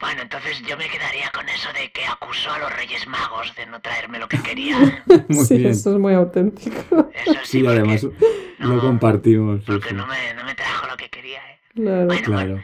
Bueno, 0.00 0.22
entonces 0.22 0.62
yo 0.68 0.76
me 0.76 0.88
quedaría 0.88 1.28
con 1.34 1.48
eso 1.48 1.68
de 1.72 1.90
que 1.90 2.04
acusó 2.04 2.50
a 2.52 2.58
los 2.58 2.76
Reyes 2.76 3.06
Magos 3.08 3.52
de 3.56 3.66
no 3.66 3.80
traerme 3.80 4.18
lo 4.20 4.28
que 4.28 4.38
quería. 4.38 4.76
Muy 5.28 5.44
sí, 5.46 5.56
bien. 5.56 5.70
eso 5.70 5.92
es 5.94 5.98
muy 5.98 6.14
auténtico. 6.14 7.10
Eso 7.14 7.38
sí, 7.44 7.60
Sí, 7.60 7.66
además 7.66 8.02
porque, 8.02 8.26
lo 8.60 8.68
no, 8.76 8.80
compartimos. 8.80 9.64
porque 9.64 9.88
sí. 9.88 9.94
no 9.96 10.06
me, 10.06 10.34
no 10.34 10.44
me 10.44 10.54
trajo 10.54 10.86
lo 10.86 10.96
que 10.96 11.08
quería, 11.08 11.38
¿eh? 11.50 11.58
Claro. 11.74 12.06
Bueno, 12.06 12.26
Claro. 12.26 12.54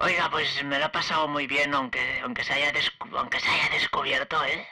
Oiga, 0.00 0.30
pues 0.30 0.62
me 0.64 0.78
lo 0.78 0.86
he 0.86 0.88
pasado 0.90 1.26
muy 1.28 1.46
bien, 1.46 1.74
aunque, 1.74 2.20
aunque, 2.22 2.44
se, 2.44 2.52
haya 2.52 2.72
descu- 2.72 3.16
aunque 3.18 3.40
se 3.40 3.48
haya 3.48 3.68
descubierto, 3.72 4.36
¿eh? 4.44 4.64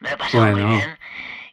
Me 0.00 0.10
lo 0.10 0.14
he 0.14 0.18
pasado 0.18 0.44
muy 0.52 0.62
bien. 0.64 0.90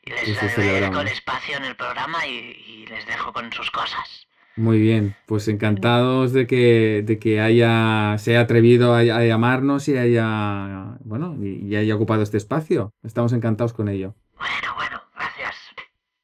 Y 0.03 0.11
les 0.11 0.38
agradezco 0.38 1.01
el 1.01 1.07
espacio 1.07 1.57
en 1.57 1.65
el 1.65 1.75
programa 1.75 2.27
y, 2.27 2.31
y 2.31 2.85
les 2.88 3.07
dejo 3.07 3.33
con 3.33 3.51
sus 3.51 3.71
cosas. 3.71 4.27
Muy 4.57 4.79
bien, 4.79 5.15
pues 5.25 5.47
encantados 5.47 6.31
de 6.31 6.45
que, 6.47 7.01
de 7.03 7.19
que 7.19 7.41
haya, 7.41 8.15
se 8.19 8.31
haya 8.31 8.41
atrevido 8.41 8.93
a, 8.93 8.99
a 8.99 9.23
llamarnos 9.25 9.88
y 9.89 9.97
haya, 9.97 10.97
bueno, 11.03 11.35
y, 11.41 11.65
y 11.65 11.75
haya 11.75 11.95
ocupado 11.95 12.21
este 12.21 12.38
espacio. 12.38 12.93
Estamos 13.03 13.33
encantados 13.33 13.73
con 13.73 13.89
ello. 13.89 14.15
Bueno, 14.38 14.75
bueno, 14.75 15.01
gracias. 15.15 15.55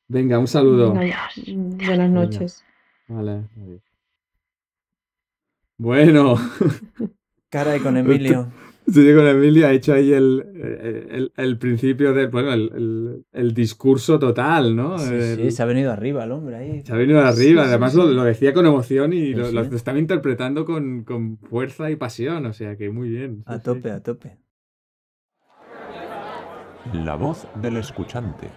Venga, 0.08 0.38
un 0.38 0.48
saludo. 0.48 0.94
Venga, 0.94 1.26
Adiós. 1.26 1.88
buenas 1.88 2.10
noches. 2.12 2.64
Vale, 3.08 3.42
adiós. 3.58 3.91
Bueno, 5.84 6.36
Caray, 7.50 7.80
con 7.80 7.98
Emilio. 7.98 8.52
estoy 8.86 9.16
con 9.16 9.26
Emilia, 9.26 9.70
ha 9.70 9.72
hecho 9.72 9.94
ahí 9.96 10.14
el, 10.14 10.46
el, 11.10 11.34
el 11.36 11.58
principio 11.58 12.14
del, 12.14 12.28
bueno, 12.28 12.54
el, 12.54 12.72
el- 12.76 13.26
el 13.32 13.54
discurso 13.56 14.20
total, 14.20 14.76
¿no? 14.76 15.00
Sí, 15.00 15.12
El- 15.12 15.36
sí, 15.38 15.50
se 15.52 15.64
ha 15.64 15.66
venido 15.66 15.92
arriba 15.92 16.24
el 16.24 16.34
hombre 16.34 16.56
ahí. 16.58 16.84
se 16.86 16.94
ha 16.94 16.96
venido 16.98 17.20
arriba, 17.20 17.64
Sí, 17.64 17.70
además 17.70 17.94
sí. 17.94 17.98
Lo, 17.98 18.06
lo 18.12 18.24
decía 18.26 18.54
con 18.54 18.68
emoción 18.68 19.12
y 19.12 19.30
Sí, 19.30 19.34
lo, 19.34 19.46
sí. 19.46 19.56
lo 19.56 19.62
estaba 19.76 19.98
interpretando 19.98 20.66
con, 20.66 21.04
con 21.04 21.40
fuerza 21.40 21.90
y 21.90 21.96
pasión, 21.96 22.46
o 22.46 22.54
sea 22.54 22.76
que 22.78 22.92
muy 22.92 23.10
bien. 23.10 23.38
sí, 23.38 23.44
A 23.48 23.58
sí. 23.58 23.64
tope, 23.64 23.90
a 23.90 24.04
tope. 24.04 24.38
La 26.94 27.16
voz 27.16 27.48
del 27.60 27.78
escuchante. 27.78 28.48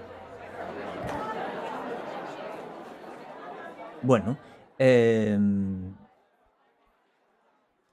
Bueno, 4.03 4.37
eh, 4.79 5.39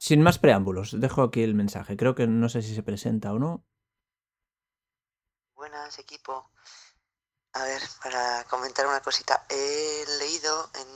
sin 0.02 0.24
más 0.24 0.40
preámbulos, 0.40 1.00
dejo 1.00 1.22
aquí 1.22 1.44
el 1.44 1.54
mensaje. 1.54 1.96
Creo 1.96 2.16
que 2.16 2.26
no 2.26 2.50
sé 2.50 2.64
si 2.64 2.74
se 2.74 2.82
presenta 2.82 3.32
o 3.34 3.38
no. 3.38 3.64
Buenas, 5.56 6.00
equipo. 6.00 6.50
A 7.54 7.64
ver, 7.66 7.84
para 8.02 8.44
comentar 8.46 8.88
una 8.88 9.02
cosita. 9.02 9.46
He 9.48 10.04
leído 10.18 10.72
en, 10.74 10.88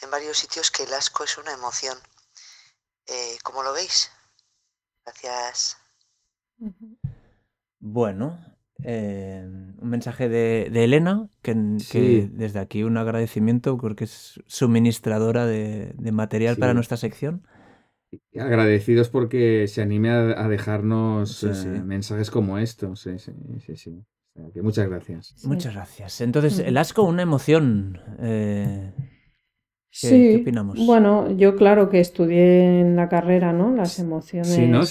en 0.00 0.10
varios 0.10 0.38
sitios 0.38 0.70
que 0.70 0.84
el 0.84 0.94
asco 0.94 1.24
es 1.24 1.36
una 1.36 1.52
emoción. 1.52 1.98
Eh, 3.06 3.36
¿Cómo 3.42 3.62
lo 3.62 3.74
veis? 3.74 4.10
Gracias. 5.04 5.76
Bueno, 7.80 8.42
eh, 8.82 9.42
un 9.44 9.90
mensaje 9.90 10.30
de, 10.30 10.70
de 10.72 10.84
Elena, 10.84 11.28
que, 11.42 11.52
desde 12.32 12.60
aquí 12.60 12.82
un 12.82 12.96
agradecimiento 12.96 13.76
porque 13.76 14.04
es 14.04 14.40
suministradora 14.46 15.44
de, 15.44 15.92
de 15.96 16.12
material 16.12 16.56
para 16.56 16.72
nuestra 16.72 16.96
sección. 16.96 17.46
Agradecidos 18.38 19.08
porque 19.08 19.66
se 19.68 19.82
anime 19.82 20.10
a, 20.10 20.44
a 20.44 20.48
dejarnos 20.48 21.38
Sí, 21.38 21.46
eh, 21.48 21.54
sí. 21.54 21.68
mensajes 21.68 22.30
como 22.30 22.58
estos. 22.58 23.00
Sí, 23.00 23.18
sí, 23.18 23.32
sí, 23.66 23.76
sí. 23.76 24.04
Que 24.54 24.62
muchas 24.62 24.88
gracias. 24.88 25.34
Sí. 25.36 25.46
Muchas 25.46 25.74
gracias. 25.74 26.20
Entonces, 26.22 26.58
Ujú. 26.58 26.68
el 26.68 26.76
asco, 26.78 27.02
una 27.02 27.22
emoción. 27.22 28.00
eh, 28.20 28.92
¿Qué- 28.96 29.06
Sí, 29.90 30.08
qué 30.08 30.36
opinamos? 30.42 30.86
bueno, 30.86 31.30
yo 31.36 31.54
claro 31.56 31.90
que 31.90 32.00
estudié 32.00 32.80
en 32.80 32.96
la 32.96 33.08
carrera, 33.10 33.52
¿no? 33.52 33.74
Las 33.74 33.98
emociones 33.98 34.48
Sí, 34.48 34.66
¿no? 34.66 34.82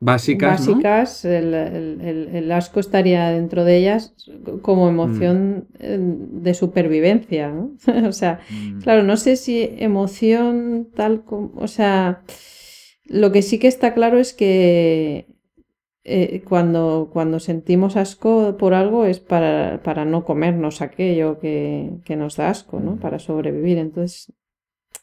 Básicas, 0.00 0.60
¿no? 0.60 0.74
básicas, 0.74 1.24
el, 1.24 1.54
el- 1.54 2.28
el- 2.34 2.52
asco 2.52 2.80
estaría 2.80 3.30
dentro 3.30 3.64
de 3.64 3.76
ellas 3.76 4.14
como 4.62 4.88
emoción 4.88 5.68
eh, 5.78 5.98
de 6.00 6.54
supervivencia, 6.54 7.50
¿no? 7.50 7.72
O 8.08 8.12
sea, 8.12 8.40
Mm, 8.50 8.80
claro, 8.80 9.02
no 9.02 9.16
sé 9.16 9.36
si 9.36 9.68
emoción 9.78 10.88
tal 10.94 11.24
como, 11.24 11.52
o 11.56 11.68
sea, 11.68 12.22
lo 13.06 13.32
que 13.32 13.42
sí 13.42 13.58
que 13.58 13.68
está 13.68 13.92
claro 13.94 14.18
es 14.18 14.32
que 14.32 15.26
eh, 16.04 16.42
cuando, 16.48 17.10
cuando 17.12 17.40
sentimos 17.40 17.96
asco 17.96 18.56
por 18.58 18.74
algo 18.74 19.04
es 19.04 19.20
para, 19.20 19.82
para 19.82 20.04
no 20.04 20.24
comernos 20.24 20.80
aquello 20.82 21.38
que, 21.40 21.90
que 22.04 22.16
nos 22.16 22.36
da 22.36 22.50
asco, 22.50 22.80
¿no? 22.80 22.92
Ujú. 22.92 23.00
Para 23.00 23.18
sobrevivir. 23.18 23.78
Entonces, 23.78 24.32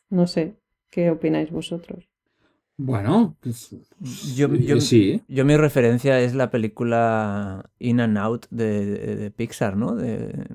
no 0.10 0.28
sé, 0.28 0.56
¿qué 0.92 1.12
opináis 1.12 1.52
vosotros? 1.52 2.10
Bueno, 2.78 3.36
pues, 3.42 3.76
Yo- 4.36 4.54
yo- 4.54 4.80
sí. 4.80 5.22
Yo 5.28 5.46
mi 5.46 5.58
referencia 5.58 6.20
es 6.20 6.36
la 6.36 6.52
película 6.52 7.70
In 7.80 8.00
and 8.00 8.18
Out 8.18 8.46
de, 8.52 8.86
de- 8.86 9.16
de 9.16 9.32
Pixar, 9.32 9.76
¿no? 9.76 9.96
De, 9.96 10.46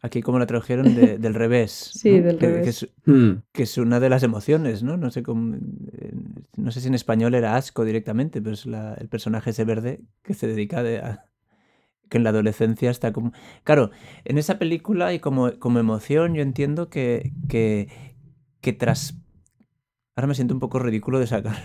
aquí 0.00 0.22
como 0.22 0.38
la 0.38 0.46
tradujeron 0.46 0.94
de- 0.94 1.18
del 1.18 1.34
revés. 1.34 1.90
Sí, 1.94 2.10
¿no? 2.20 2.22
del 2.26 2.38
Que- 2.38 2.46
que 2.46 2.52
revés. 2.52 2.82
es- 2.84 2.88
Hmm, 3.04 3.30
que 3.52 3.64
es 3.64 3.76
una 3.78 3.98
de 3.98 4.08
las 4.08 4.22
emociones, 4.22 4.84
¿no? 4.84 4.96
No 4.96 5.10
sé 5.10 5.24
cómo, 5.24 5.56
eh, 5.56 6.12
no 6.56 6.70
sé 6.70 6.80
si 6.80 6.86
en 6.88 6.94
español 6.94 7.34
era 7.34 7.56
asco 7.56 7.84
directamente, 7.84 8.40
pero 8.40 8.54
es 8.54 8.64
la- 8.66 8.94
el 8.94 9.08
personaje 9.08 9.50
ese 9.50 9.64
verde 9.64 10.00
que 10.22 10.34
se 10.34 10.46
dedica 10.46 10.84
de 10.84 10.98
a- 11.00 11.24
que 12.08 12.18
en 12.18 12.24
la 12.24 12.30
adolescencia 12.30 12.90
está 12.90 13.12
como... 13.12 13.32
Claro, 13.64 13.90
en 14.24 14.38
esa 14.38 14.58
película 14.58 15.12
y 15.14 15.18
como, 15.20 15.58
como 15.58 15.78
emoción 15.80 16.34
yo 16.34 16.42
entiendo 16.42 16.88
que, 16.90 17.32
que, 17.48 17.88
que 18.60 18.72
tras... 18.72 19.16
Ahora 20.16 20.26
me 20.26 20.34
siento 20.34 20.54
un 20.54 20.60
poco 20.60 20.78
ridículo 20.78 21.18
de 21.18 21.26
sacar 21.26 21.56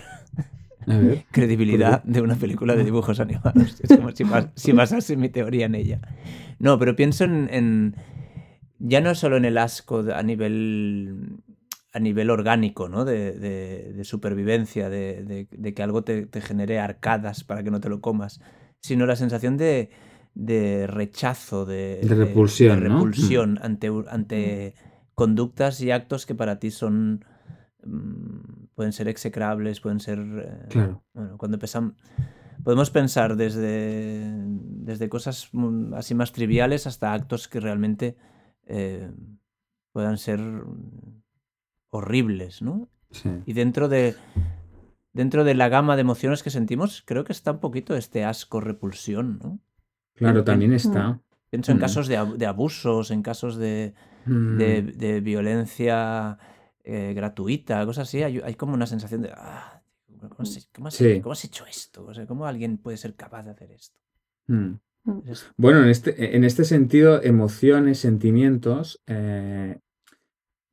A 0.86 0.98
ver. 0.98 1.24
credibilidad 1.32 2.02
de 2.04 2.20
una 2.20 2.36
película 2.36 2.76
de 2.76 2.84
dibujos 2.84 3.20
animados. 3.20 3.80
Es 3.80 3.90
como 3.90 4.10
si, 4.12 4.24
bas- 4.24 4.50
si 4.54 4.72
basase 4.72 5.16
mi 5.16 5.28
teoría 5.28 5.66
en 5.66 5.74
ella. 5.74 6.00
No, 6.58 6.78
pero 6.78 6.94
pienso 6.96 7.24
en, 7.24 7.48
en- 7.52 7.96
ya 8.78 9.00
no 9.00 9.14
solo 9.14 9.36
en 9.36 9.44
el 9.44 9.58
asco 9.58 10.04
a 10.14 10.22
nivel 10.22 11.38
a 11.92 11.98
nivel 11.98 12.28
orgánico, 12.28 12.88
¿no? 12.90 13.04
De, 13.06 13.32
de- 13.32 13.92
de 13.94 14.04
supervivencia, 14.04 14.90
de, 14.90 15.48
que 15.74 15.82
algo 15.82 16.04
te, 16.04 16.26
te 16.26 16.40
genere 16.42 16.78
arcadas 16.78 17.42
para 17.42 17.62
que 17.62 17.70
no 17.70 17.80
te 17.80 17.88
lo 17.88 18.00
comas, 18.02 18.40
sino 18.80 19.06
la 19.06 19.16
sensación 19.16 19.56
de, 19.56 19.90
rechazo, 20.88 21.64
de, 21.64 22.02
repulsión, 22.06 22.80
repulsión 22.82 23.58
ante, 23.62 23.90
u- 23.90 24.04
ante 24.10 24.74
conductas 25.14 25.80
y 25.80 25.90
actos 25.90 26.26
que 26.26 26.34
para 26.34 26.58
ti 26.58 26.70
son 26.70 27.24
mm, 27.86 28.66
pueden 28.74 28.92
ser 28.92 29.08
execrables, 29.08 29.80
pueden 29.80 30.00
ser 30.00 30.18
eh, 30.20 30.66
Claro. 30.70 31.02
bueno, 31.14 31.38
cuando 31.38 31.56
empezamos 31.56 31.94
podemos 32.64 32.90
pensar 32.90 33.36
desde, 33.36 34.24
desde 34.34 35.08
cosas 35.08 35.50
así 35.94 36.14
más 36.14 36.32
triviales 36.32 36.86
hasta 36.86 37.12
actos 37.12 37.46
que 37.48 37.60
realmente 37.60 38.16
eh, 38.66 39.10
puedan 39.92 40.18
ser 40.18 40.40
mm, 40.40 41.22
horribles, 41.90 42.62
¿no? 42.62 42.88
Sí. 43.10 43.30
Y 43.46 43.52
dentro 43.52 43.88
de 43.88 44.16
dentro 45.12 45.44
de 45.44 45.54
la 45.54 45.68
gama 45.70 45.94
de 45.96 46.02
emociones 46.02 46.42
que 46.42 46.50
sentimos, 46.50 47.02
creo 47.06 47.24
que 47.24 47.32
está 47.32 47.52
un 47.52 47.60
poquito 47.60 47.96
este 47.96 48.24
asco, 48.24 48.60
repulsión, 48.60 49.38
¿no? 49.42 49.60
Claro, 50.14 50.40
en- 50.40 50.44
también 50.44 50.72
está. 50.74 51.20
Pienso 51.48 51.70
en 51.72 51.78
Mm. 51.78 51.80
casos 51.80 52.08
de, 52.08 52.22
de 52.36 52.46
abusos, 52.46 53.10
en 53.10 53.22
casos 53.22 53.56
de, 53.56 53.94
de, 54.26 54.82
de 54.82 55.20
violencia 55.20 56.36
eh, 56.86 57.12
gratuita, 57.14 57.84
cosas 57.84 58.08
así, 58.08 58.22
hay, 58.22 58.40
hay 58.42 58.54
como 58.54 58.74
una 58.74 58.86
sensación 58.86 59.20
de, 59.22 59.30
ah, 59.34 59.82
¿cómo, 60.20 60.34
has, 60.38 60.68
cómo 60.74 60.88
has- 60.88 60.94
Sí. 60.94 61.20
cómo 61.20 61.32
has 61.32 61.44
hecho 61.44 61.66
esto? 61.66 62.04
O 62.06 62.14
sea, 62.14 62.26
¿cómo 62.26 62.46
alguien 62.46 62.78
puede 62.78 62.96
ser 62.96 63.14
capaz 63.14 63.42
de 63.44 63.50
hacer 63.50 63.70
esto? 63.72 63.98
hmm. 64.48 64.72
Es- 65.26 65.46
Bueno, 65.56 65.82
en 65.82 65.88
este, 65.88 66.36
en 66.36 66.42
este 66.44 66.64
sentido, 66.64 67.22
emociones, 67.22 67.98
sentimientos, 67.98 69.00
eh, 69.06 69.78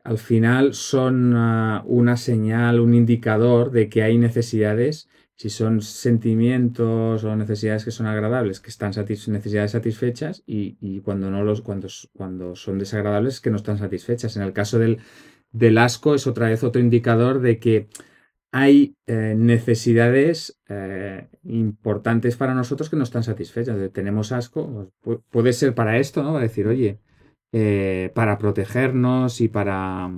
al 0.03 0.17
final 0.17 0.73
son 0.73 1.33
ah, 1.35 1.83
una 1.85 2.17
señal, 2.17 2.79
un 2.79 2.93
indicador 2.93 3.71
de 3.71 3.89
que 3.89 4.03
hay 4.03 4.17
necesidades 4.17 5.07
si 5.35 5.49
son 5.49 5.81
sentimientos 5.81 7.23
o 7.23 7.35
necesidades 7.35 7.83
que 7.85 7.91
son 7.91 8.05
agradables, 8.05 8.59
que 8.59 8.69
están 8.69 8.93
satis- 8.93 9.27
necesidades 9.27 9.71
satisfechas, 9.71 10.43
y, 10.45 10.77
y 10.79 11.01
cuando 11.01 11.29
no 11.31 11.43
los, 11.43 11.61
cuando, 11.61 11.87
cuando 12.13 12.55
son 12.55 12.77
desagradables, 12.79 13.41
que 13.41 13.49
no 13.49 13.57
están 13.57 13.77
satisfechas. 13.77 14.35
En 14.37 14.43
el 14.43 14.53
caso 14.53 14.77
del, 14.79 14.99
del 15.53 15.77
asco 15.77 16.13
es 16.15 16.27
otra 16.27 16.47
vez 16.49 16.63
otro 16.63 16.81
indicador 16.81 17.39
de 17.39 17.59
que 17.59 17.87
hay 18.51 18.95
eh, 19.07 19.33
necesidades 19.37 20.59
eh, 20.69 21.27
importantes 21.45 22.35
para 22.35 22.53
nosotros 22.53 22.89
que 22.89 22.95
no 22.97 23.03
están 23.03 23.23
satisfechas. 23.23 23.77
Tenemos 23.93 24.31
asco, 24.31 24.89
pues, 25.01 25.19
pu- 25.19 25.23
puede 25.31 25.53
ser 25.53 25.73
para 25.73 25.97
esto, 25.97 26.21
¿no? 26.21 26.33
Para 26.33 26.43
decir, 26.43 26.67
oye, 26.67 26.99
eh, 27.51 28.11
para 28.13 28.37
protegernos 28.37 29.41
y 29.41 29.47
para, 29.47 30.11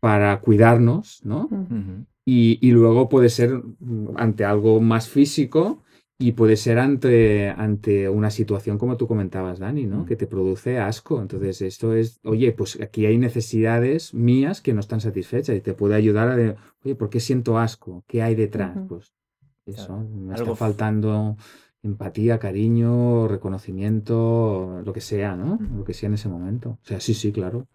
para 0.00 0.40
cuidarnos, 0.40 1.20
¿no? 1.24 1.48
Y 2.60 2.70
luego 2.72 3.08
puede 3.08 3.30
ser 3.30 3.54
mm, 3.54 4.08
ante 4.16 4.44
algo 4.44 4.80
más 4.80 5.08
físico 5.08 5.82
y 6.20 6.32
puede 6.32 6.56
ser 6.56 6.78
ante, 6.80 7.48
ante 7.50 8.08
una 8.08 8.30
situación 8.30 8.76
como 8.76 8.96
tú 8.96 9.06
comentabas, 9.06 9.60
Dani, 9.60 9.86
¿no? 9.86 9.98
Mm. 9.98 10.04
Que 10.06 10.16
te 10.16 10.26
produce 10.26 10.78
asco. 10.78 11.20
Entonces, 11.22 11.62
esto 11.62 11.94
es, 11.94 12.18
oye, 12.24 12.50
pues 12.52 12.80
aquí 12.80 13.06
hay 13.06 13.18
necesidades 13.18 14.12
mías 14.14 14.60
que 14.60 14.74
no 14.74 14.80
están 14.80 15.00
satisfechas 15.00 15.56
y 15.56 15.60
te 15.60 15.74
puede 15.74 15.94
ayudar 15.94 16.28
a, 16.28 16.36
de, 16.36 16.56
oye, 16.84 16.94
¿por 16.96 17.08
qué 17.08 17.20
siento 17.20 17.58
asco? 17.58 18.02
¿Qué 18.08 18.22
hay 18.22 18.34
detrás? 18.34 18.76
Pues 18.88 19.12
eso, 19.66 19.86
Claro. 19.86 20.08
me 20.08 20.34
Algo 20.34 20.52
está 20.54 20.56
faltando 20.56 21.36
empatía, 21.84 22.38
cariño, 22.40 23.28
reconocimiento, 23.28 24.82
lo 24.84 24.92
que 24.92 25.00
sea, 25.00 25.36
¿no? 25.36 25.56
Mm. 25.60 25.78
Lo 25.78 25.84
que 25.84 25.94
sea 25.94 26.08
en 26.08 26.14
ese 26.14 26.28
momento. 26.28 26.70
O 26.70 26.78
sea, 26.86 27.00
sí, 27.00 27.14
sí, 27.14 27.32
claro. 27.32 27.66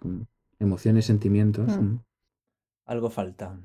Emociones, 0.60 1.06
sentimientos, 1.06 1.78
Mm. 1.78 1.82
mm, 1.84 2.00
Algo 2.86 3.10
falta. 3.10 3.58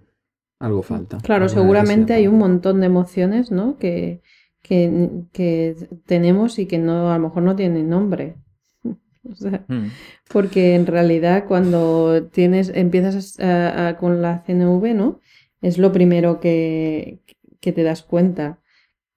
algo 0.61 0.83
falta. 0.83 1.19
Claro, 1.19 1.49
seguramente 1.49 2.13
hay 2.15 2.29
un 2.29 2.39
montón 2.39 2.81
de 2.81 2.87
emociones, 2.87 3.51
¿no? 3.51 3.77
Que, 3.79 4.23
que, 4.69 5.09
que 5.33 5.75
tenemos 6.07 6.59
y 6.59 6.67
que 6.67 6.79
no, 6.79 7.11
a 7.11 7.17
lo 7.19 7.25
mejor 7.29 7.43
no 7.43 7.57
tienen 7.57 7.89
nombre. 7.89 8.37
O 9.31 9.35
sea, 9.35 9.65
Mm. 9.69 9.89
porque 10.33 10.75
en 10.75 10.87
realidad 10.87 11.45
cuando 11.49 12.29
tienes, 12.33 12.71
empiezas 12.75 13.39
a- 13.41 13.89
a- 13.89 13.97
con 13.97 14.23
la 14.23 14.43
CNV, 14.47 14.95
¿no? 14.95 15.21
Es 15.61 15.77
lo 15.79 15.93
primero 15.93 16.39
que, 16.41 17.21
que 17.61 17.73
te 17.73 17.83
das 17.83 18.03
cuenta. 18.03 18.47
El 18.47 18.55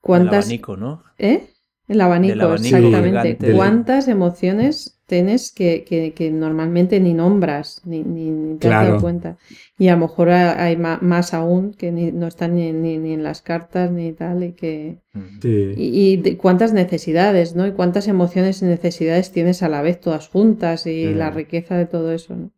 ¿Cuántas, 0.02 0.46
abanico, 0.46 0.76
¿no? 0.76 1.04
¿Eh? 1.18 1.48
El 1.88 2.02
abanico, 2.02 2.54
exactamente. 2.54 3.08
gigante 3.38 3.54
¿Cuántas 3.54 4.08
emociones 4.08 5.01
tienes 5.12 5.52
que, 5.52 5.84
que- 5.84 6.14
que 6.14 6.32
normalmente 6.32 7.00
ni 7.00 7.14
nombras, 7.14 7.82
ni, 7.86 8.02
ni- 8.04 8.32
ni 8.32 8.58
te 8.58 8.68
has 8.68 8.72
dado 8.74 8.86
Claro. 8.88 9.02
cuenta? 9.02 9.38
Y 9.78 9.90
a 9.90 9.94
lo 9.96 10.00
mejor 10.08 10.30
ha- 10.30 10.64
hay 10.64 10.78
ma- 10.78 11.00
más, 11.02 11.34
aún 11.34 11.74
que 11.74 11.92
ni- 11.92 12.12
no 12.12 12.28
están 12.28 12.56
ni, 12.56 12.72
ni- 12.72 12.98
ni 12.98 13.14
en 13.14 13.24
las 13.24 13.42
cartas 13.42 13.92
ni 13.92 14.14
tal, 14.14 14.44
y 14.44 14.54
que... 14.54 14.98
Sí. 15.42 15.74
Y, 15.76 15.86
y 16.14 16.18
de 16.18 16.38
cuántas 16.38 16.72
necesidades, 16.74 17.56
¿no? 17.56 17.68
Y 17.68 17.74
cuántas 17.74 18.08
emociones 18.08 18.62
y 18.62 18.66
necesidades 18.66 19.32
tienes 19.32 19.62
a 19.64 19.70
la 19.70 19.82
vez, 19.82 20.00
todas 20.00 20.28
juntas, 20.30 20.88
y 20.88 21.14
la 21.14 21.30
riqueza 21.30 21.78
de 21.78 21.86
todo 21.86 22.12
eso, 22.12 22.36
¿no? 22.36 22.52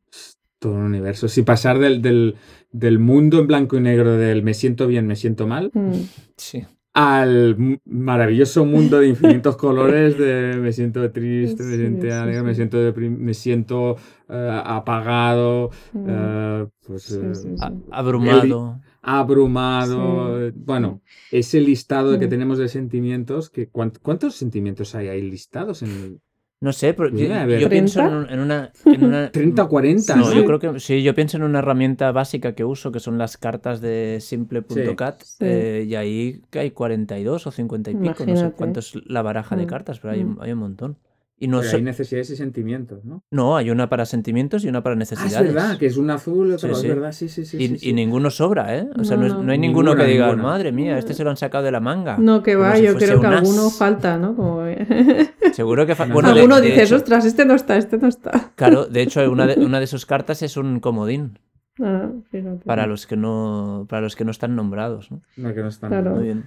todo 0.60 0.76
un 0.76 0.84
universo. 0.84 1.28
Si 1.28 1.42
pasar 1.42 1.78
del, 1.80 2.02
del, 2.02 2.36
del 2.72 2.98
mundo 2.98 3.40
en 3.42 3.48
blanco 3.48 3.76
y 3.76 3.82
negro 3.82 4.16
del 4.16 4.44
me 4.44 4.54
siento 4.54 4.88
bien, 4.88 5.06
me 5.08 5.18
siento 5.18 5.46
mal, 5.46 5.72
Mm, 5.74 5.94
Sí. 6.38 6.64
Al 6.94 7.80
maravilloso 7.86 8.66
mundo 8.66 9.00
de 9.00 9.08
infinitos 9.08 9.58
colores 9.58 10.18
de 10.18 10.58
me 10.62 10.72
siento 10.72 11.12
triste, 11.12 11.64
me 11.64 11.76
siento 11.78 12.06
sí, 12.06 12.12
alegre, 12.12 12.44
me 12.44 12.54
siento 12.56 12.78
me 12.98 13.34
siento 13.34 13.96
eh, 14.30 14.62
apagado, 14.64 15.72
mm, 15.94 16.06
eh, 16.08 16.68
pues 16.86 17.04
sí, 17.04 17.16
eh, 17.22 17.36
sí, 17.36 17.56
A- 17.60 17.68
sí. 17.70 17.74
abrumado. 17.92 18.82
abrumado. 19.02 20.50
Sí. 20.52 20.56
Bueno, 20.66 21.02
ese 21.32 21.60
listado 21.62 22.18
que 22.20 22.28
Mm. 22.28 22.30
tenemos 22.30 22.58
de 22.60 22.68
sentimientos, 22.70 23.50
que 23.50 23.72
¿cuánt- 23.72 24.00
¿cuántos 24.02 24.36
sentimientos 24.36 24.96
hay 24.96 25.08
ahí 25.08 25.22
listados? 25.22 25.82
En 25.82 25.90
el 25.96 26.20
No 26.64 26.72
sé, 26.72 26.94
pero 26.94 27.10
yo, 27.10 27.68
pienso 27.70 28.00
en, 28.00 28.06
¿30? 28.08 28.18
un- 28.24 28.30
en 28.30 28.40
una, 28.40 28.72
en 28.86 29.04
una- 29.04 29.30
30 29.32 29.64
o 29.64 29.68
40, 29.68 30.16
No, 30.16 30.22
¿no? 30.30 30.34
yo 30.34 30.46
creo 30.46 30.60
que 30.60 30.80
sí, 30.80 31.04
yo 31.04 31.14
pienso 31.14 31.36
en 31.36 31.44
una 31.44 31.60
herramienta 31.60 32.10
básica 32.14 32.56
que 32.56 32.64
uso, 32.64 32.90
que 32.94 33.02
son 33.02 33.18
las 33.18 33.36
cartas 33.38 33.82
de 33.82 34.20
simple.cat, 34.22 35.22
Sí. 35.24 35.36
eh, 35.42 35.86
y 35.88 35.96
ahí 35.96 36.42
que 36.50 36.60
hay 36.60 36.72
42 36.72 37.48
o 37.48 37.52
50 37.52 37.92
y 37.92 37.96
pico, 37.96 38.26
no 38.26 38.36
sé 38.38 38.52
cuánto 38.56 38.80
es 38.80 38.94
la 39.08 39.22
baraja 39.22 39.58
de 39.58 39.66
Mm, 39.66 39.68
cartas, 39.68 40.00
pero 40.00 40.14
hay, 40.14 40.24
mm. 40.24 40.38
hay 40.40 40.52
un 40.54 40.60
montón. 40.60 40.98
Y 41.40 41.48
no, 41.48 41.60
Pero 41.60 41.72
so- 41.72 41.78
hay 41.78 41.84
necesidades 41.84 42.30
y 42.30 42.36
sentimientos, 42.38 43.04
¿no? 43.04 43.24
no, 43.32 43.58
hay 43.58 43.70
una 43.70 43.90
para 43.90 44.06
sentimientos 44.06 44.64
y 44.64 44.70
una 44.70 44.82
para 44.84 44.94
Ah, 44.94 45.00
necesidades. 45.00 45.34
es 45.50 45.54
verdad, 45.54 45.78
que 45.78 45.88
es 45.88 45.98
un 45.98 46.10
azul, 46.10 46.54
otro, 46.54 46.74
Sí, 46.76 46.88
es 46.88 46.96
verdad, 46.96 47.12
sí, 47.12 47.28
sí, 47.28 47.44
sí. 47.46 47.58
y, 47.58 47.68
sí, 47.68 47.74
y 47.74 47.78
sí. 47.80 47.94
ninguno 47.94 48.30
sobra, 48.30 48.78
¿eh? 48.78 48.88
O 48.98 49.04
sea, 49.04 49.18
no, 49.18 49.24
No, 49.24 49.28
es- 49.28 49.34
no. 49.34 49.44
no 49.44 49.52
hay 49.52 49.58
ninguno 49.58 49.90
Ninguna, 49.92 50.06
que 50.06 50.12
diga, 50.12 50.26
ninguna. 50.28 50.44
madre 50.44 50.72
mía, 50.72 50.98
este 50.98 51.14
se 51.14 51.24
lo 51.24 51.32
han 51.32 51.38
sacado 51.38 51.64
de 51.66 51.72
la 51.72 51.80
manga. 51.82 52.18
No, 52.18 52.44
que 52.44 52.56
va, 52.56 52.76
si 52.78 52.84
yo 52.84 52.96
creo 52.96 53.20
que 53.20 53.28
as. 53.28 53.34
alguno 53.42 53.70
falta, 53.72 54.18
¿no? 54.18 54.36
Como... 54.36 54.62
Seguro 55.54 55.86
que... 55.86 55.96
fa- 55.96 56.06
No, 56.06 56.14
bueno, 56.14 56.30
de- 56.34 56.40
Alguno 56.40 56.62
de 56.62 56.82
hecho- 56.82 56.96
ostras, 56.96 57.26
este 57.26 57.46
no 57.46 57.56
está, 57.56 57.76
este 57.78 57.98
no 57.98 58.08
está. 58.08 58.52
Claro, 58.56 58.86
de 58.86 59.02
hecho, 59.02 59.30
una 59.30 59.46
de, 59.48 59.66
una 59.66 59.80
de 59.80 59.88
sus 59.88 60.06
cartas 60.06 60.42
es 60.44 60.56
un 60.56 60.80
comodín 60.80 61.40
Ah, 61.82 62.10
fíjate. 62.32 62.64
para 62.64 62.86
los 62.88 63.06
que 63.08 63.18
no, 63.18 63.86
para 63.90 64.02
los 64.04 64.16
que 64.16 64.24
no 64.24 64.32
están 64.32 64.56
nombrados. 64.56 65.12
¿no? 65.12 65.22
No, 65.38 65.54
que 65.54 65.62
no 65.62 65.68
están- 65.68 65.90
Claro. 65.90 66.12
Muy 66.12 66.24
bien. 66.26 66.46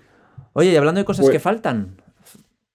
Oye, 0.53 0.70
y 0.72 0.77
hablando 0.77 1.01
de 1.01 1.05
cosas 1.05 1.25
Pues- 1.27 1.33
que 1.35 1.40
faltan, 1.40 1.96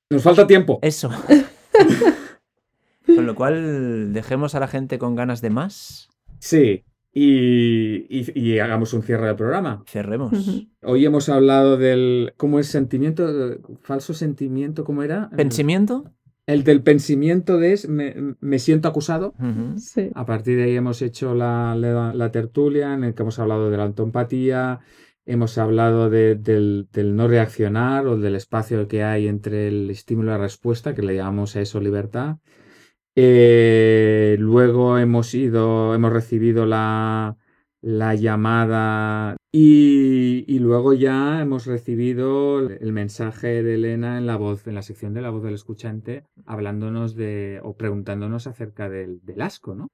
Nos 0.10 0.21
falta 0.21 0.45
tiempo. 0.45 0.78
eso. 0.84 1.10
Con 3.06 3.26
lo 3.26 3.36
cual, 3.36 4.13
dejemos 4.13 4.56
a 4.56 4.60
la 4.60 4.67
gente 4.67 4.98
con 5.00 5.15
ganas 5.15 5.41
de 5.41 5.50
más. 5.50 6.10
Sí. 6.39 6.84
Y, 7.13 8.06
y- 8.10 8.32
y 8.39 8.60
hagamos 8.60 8.94
un 8.94 9.04
cierre 9.04 9.28
del 9.28 9.36
programa. 9.36 9.84
Cerremos. 9.88 10.32
Hoy 10.84 11.06
hemos 11.06 11.28
hablado 11.28 11.76
del. 11.78 12.34
¿Cómo 12.38 12.58
es 12.60 12.67
sentimiento? 12.67 13.58
¿Falso 13.82 14.13
sentimiento? 14.13 14.86
¿Cómo 14.86 15.04
era? 15.04 15.30
¿Pensamiento? 15.36 16.06
El 16.48 16.63
del 16.63 16.82
pensamiento 16.84 17.58
de 17.58 17.74
es 17.74 17.88
me, 17.89 18.15
me 18.39 18.60
siento 18.60 18.88
acusado. 18.88 19.34
Sí. 19.78 20.10
A 20.15 20.26
partir 20.26 20.58
de 20.58 20.63
ahí 20.63 20.76
hemos 20.76 21.02
hecho 21.02 21.36
la, 21.36 21.76
la- 21.76 22.13
la 22.13 22.32
tertulia 22.32 22.94
en 22.94 23.04
el 23.04 23.13
que 23.13 23.24
hemos 23.24 23.39
hablado 23.39 23.70
de 23.70 23.78
la 23.78 23.84
autoempatía, 23.84 24.80
hemos 25.26 25.58
hablado 25.58 26.10
de- 26.10 26.36
del, 26.36 26.88
del 26.92 27.16
no 27.16 27.28
reaccionar 27.28 28.08
o 28.08 28.18
del 28.18 28.36
espacio 28.36 28.88
que 28.88 29.04
hay 29.04 29.28
entre 29.28 29.68
el 29.68 29.90
estímulo 29.90 30.30
y 30.30 30.32
la 30.34 30.38
respuesta, 30.40 30.94
que 30.96 31.02
le 31.04 31.16
llamamos 31.16 31.56
a 31.56 31.62
eso 31.62 31.80
libertad. 31.80 32.38
Eh, 33.16 34.38
luego 34.40 34.98
hemos 34.98 35.34
ido, 35.34 35.94
hemos 35.94 36.14
recibido 36.14 36.66
la, 36.66 37.36
la 37.82 38.16
llamada 38.16 39.36
y, 39.52 40.46
y 40.48 40.60
luego 40.60 40.94
ya 40.94 41.42
hemos 41.42 41.66
recibido 41.66 42.60
el 42.60 42.94
mensaje 42.94 43.64
de 43.64 43.74
Elena 43.76 44.18
en 44.18 44.28
la 44.28 44.38
voz, 44.38 44.66
en 44.68 44.76
la 44.76 44.82
sección 44.82 45.14
de 45.14 45.22
la 45.22 45.30
voz 45.30 45.44
del 45.44 45.56
escuchante, 45.56 46.24
hablándonos 46.46 47.16
de 47.16 47.60
o 47.64 47.76
preguntándonos 47.76 48.48
acerca 48.48 48.90
del, 48.90 49.20
del 49.24 49.42
asco, 49.42 49.76
¿no? 49.76 49.88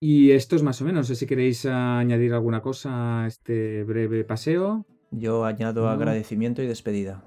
Y 0.00 0.32
esto 0.32 0.56
es 0.56 0.62
más 0.62 0.80
o 0.82 0.84
menos. 0.84 1.00
No 1.00 1.04
sé 1.04 1.14
si 1.14 1.26
queréis 1.26 1.64
añadir 1.66 2.34
alguna 2.34 2.60
cosa 2.60 3.22
a 3.22 3.26
este 3.26 3.84
breve 3.84 4.24
paseo. 4.24 4.84
Yo 5.10 5.44
añado 5.44 5.82
No. 5.82 5.88
agradecimiento 5.88 6.62
y 6.62 6.66
despedida. 6.66 7.24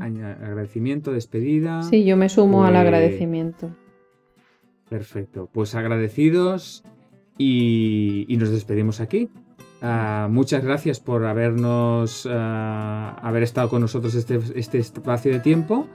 Agradecimiento, 0.00 1.12
despedida. 1.12 1.82
Sí, 1.82 2.04
yo 2.04 2.16
me 2.16 2.28
sumo 2.28 2.64
al 2.64 2.72
Pues- 2.74 2.80
agradecimiento. 2.82 3.70
Perfecto. 4.88 5.48
Pues 5.52 5.74
agradecidos 5.74 6.84
y, 7.38 8.24
y 8.28 8.36
nos 8.36 8.50
despedimos 8.50 9.00
aquí. 9.00 9.28
Ah, 9.82 10.28
muchas 10.30 10.64
gracias 10.64 11.00
por 11.00 11.24
habernos 11.26 12.26
ah, 12.30 13.18
haber 13.20 13.42
estado 13.42 13.68
con 13.68 13.80
nosotros 13.82 14.14
este, 14.14 14.38
este 14.54 14.78
espacio 14.78 15.32
de 15.32 15.40
tiempo 15.40 15.86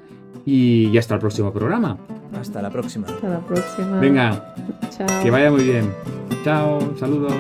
y 0.46 0.98
hasta 0.98 1.16
el 1.16 1.20
próximo 1.20 1.52
programa. 1.52 1.98
Hasta 2.40 2.62
la 2.62 2.70
próxima. 2.70 3.08
Hasta 3.08 3.28
la 3.30 3.40
próxima. 3.40 4.00
Venga, 4.00 4.56
Chao. 4.90 5.08
que 5.24 5.32
vaya 5.32 5.52
muy 5.52 5.64
bien. 5.64 5.94
Chao, 6.44 6.80
saludos. 6.98 7.34